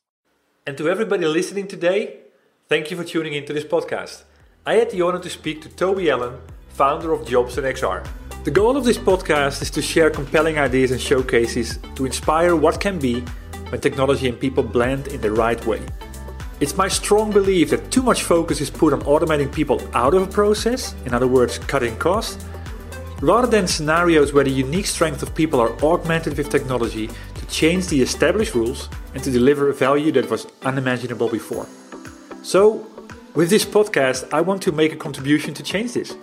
and 0.67 0.77
to 0.77 0.89
everybody 0.89 1.27
listening 1.27 1.69
today, 1.69 2.17
thank 2.69 2.91
you 2.91 2.97
for 2.97 3.05
tuning 3.05 3.35
into 3.35 3.53
this 3.53 3.63
podcast. 3.63 4.25
I 4.67 4.75
had 4.75 4.91
the 4.91 5.03
honor 5.03 5.21
to 5.21 5.31
speak 5.31 5.63
to 5.63 5.69
Toby 5.69 6.11
Allen, 6.11 6.41
founder 6.71 7.13
of 7.13 7.25
Jobs 7.25 7.59
and 7.59 7.67
XR. 7.67 8.05
The 8.43 8.51
goal 8.51 8.77
of 8.77 8.83
this 8.83 8.99
podcast 8.99 9.63
is 9.63 9.71
to 9.71 9.81
share 9.81 10.11
compelling 10.11 10.59
ideas 10.59 10.91
and 10.91 11.01
showcases 11.01 11.79
to 11.95 12.05
inspire 12.05 12.57
what 12.57 12.81
can 12.81 12.99
be 12.99 13.21
when 13.69 13.81
technology 13.81 14.29
and 14.29 14.41
people 14.41 14.65
blend 14.65 15.07
in 15.07 15.21
the 15.21 15.31
right 15.31 15.65
way. 15.65 15.81
It's 16.59 16.77
my 16.77 16.89
strong 16.89 17.31
belief 17.31 17.71
that 17.71 17.93
too 17.93 18.03
much 18.03 18.25
focus 18.25 18.61
is 18.61 18.71
put 18.71 18.93
on 18.93 19.03
automating 19.03 19.55
people 19.55 19.81
out 19.95 20.15
of 20.15 20.23
a 20.23 20.27
process, 20.27 20.97
in 21.07 21.15
other 21.15 21.29
words, 21.29 21.59
cutting 21.59 21.97
costs, 21.99 22.45
rather 23.21 23.47
than 23.47 23.69
scenarios 23.69 24.33
where 24.33 24.43
the 24.43 24.51
unique 24.51 24.87
strength 24.87 25.23
of 25.23 25.33
people 25.33 25.61
are 25.61 25.73
augmented 25.85 26.37
with 26.37 26.51
technology 26.51 27.09
to 27.32 27.32
change 27.53 27.87
the 27.89 28.01
established 28.01 28.55
rules 28.55 28.89
and 29.15 29.23
to 29.23 29.31
deliver 29.31 29.69
a 29.69 29.75
value 29.75 30.11
that 30.13 30.29
was 30.31 30.47
unimaginable 30.63 31.29
before. 31.29 31.67
So, 32.43 32.87
with 33.35 33.51
this 33.51 33.65
podcast, 33.65 34.33
I 34.33 34.41
want 34.41 34.63
to 34.63 34.73
make 34.73 34.93
a 34.93 34.97
contribution 34.97 35.55
to 35.55 35.63
change 35.63 35.93
this, 35.93 36.17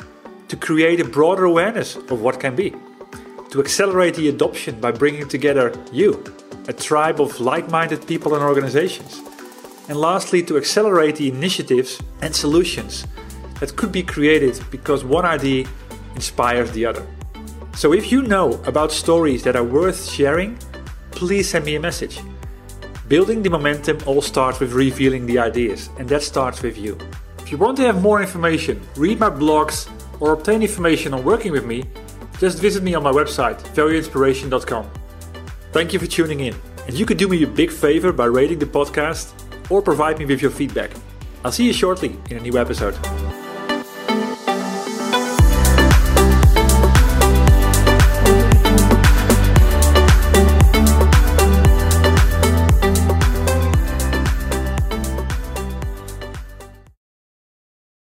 to 0.47 0.57
create 0.57 0.99
a 0.99 1.05
broader 1.05 1.45
awareness 1.45 1.95
of 1.95 2.21
what 2.21 2.39
can 2.39 2.55
be, 2.55 2.73
to 3.51 3.59
accelerate 3.59 4.15
the 4.15 4.27
adoption 4.29 4.81
by 4.81 4.91
bringing 4.91 5.27
together 5.27 5.73
you, 5.93 6.23
a 6.67 6.73
tribe 6.73 7.21
of 7.21 7.39
like 7.39 7.69
minded 7.69 8.05
people 8.07 8.33
and 8.33 8.43
organizations, 8.43 9.21
and 9.87 9.97
lastly, 9.97 10.43
to 10.43 10.57
accelerate 10.57 11.15
the 11.15 11.29
initiatives 11.29 12.01
and 12.21 12.35
solutions 12.35 13.05
that 13.59 13.75
could 13.75 13.91
be 13.91 14.03
created 14.03 14.59
because 14.71 15.03
one 15.03 15.25
idea 15.25 15.67
inspires 16.15 16.71
the 16.71 16.85
other. 16.85 17.05
So 17.75 17.93
if 17.93 18.11
you 18.11 18.21
know 18.21 18.61
about 18.65 18.91
stories 18.91 19.43
that 19.43 19.55
are 19.55 19.63
worth 19.63 20.09
sharing, 20.09 20.57
please 21.19 21.49
send 21.49 21.65
me 21.65 21.75
a 21.75 21.79
message. 21.79 22.21
Building 23.09 23.43
the 23.43 23.49
momentum 23.49 23.97
all 24.05 24.21
starts 24.21 24.61
with 24.61 24.71
revealing 24.71 25.25
the 25.25 25.37
ideas, 25.37 25.89
and 25.99 26.07
that 26.07 26.23
starts 26.23 26.63
with 26.63 26.77
you. 26.77 26.97
If 27.39 27.51
you 27.51 27.57
want 27.57 27.75
to 27.77 27.83
have 27.83 28.01
more 28.01 28.21
information, 28.21 28.79
read 28.95 29.19
my 29.19 29.29
blogs, 29.29 29.91
or 30.21 30.31
obtain 30.31 30.61
information 30.61 31.13
on 31.13 31.25
working 31.25 31.51
with 31.51 31.65
me, 31.65 31.83
just 32.39 32.59
visit 32.59 32.83
me 32.83 32.95
on 32.95 33.03
my 33.03 33.11
website, 33.11 33.59
valueinspiration.com. 33.75 34.89
Thank 35.73 35.91
you 35.91 35.99
for 35.99 36.07
tuning 36.07 36.39
in, 36.39 36.55
and 36.87 36.97
you 36.97 37.05
could 37.05 37.17
do 37.17 37.27
me 37.27 37.43
a 37.43 37.47
big 37.47 37.69
favor 37.69 38.13
by 38.13 38.25
rating 38.25 38.59
the 38.59 38.65
podcast 38.65 39.33
or 39.69 39.81
provide 39.81 40.19
me 40.19 40.25
with 40.25 40.41
your 40.41 40.51
feedback. 40.51 40.91
I'll 41.43 41.51
see 41.51 41.65
you 41.65 41.73
shortly 41.73 42.15
in 42.29 42.37
a 42.37 42.41
new 42.41 42.57
episode. 42.57 42.95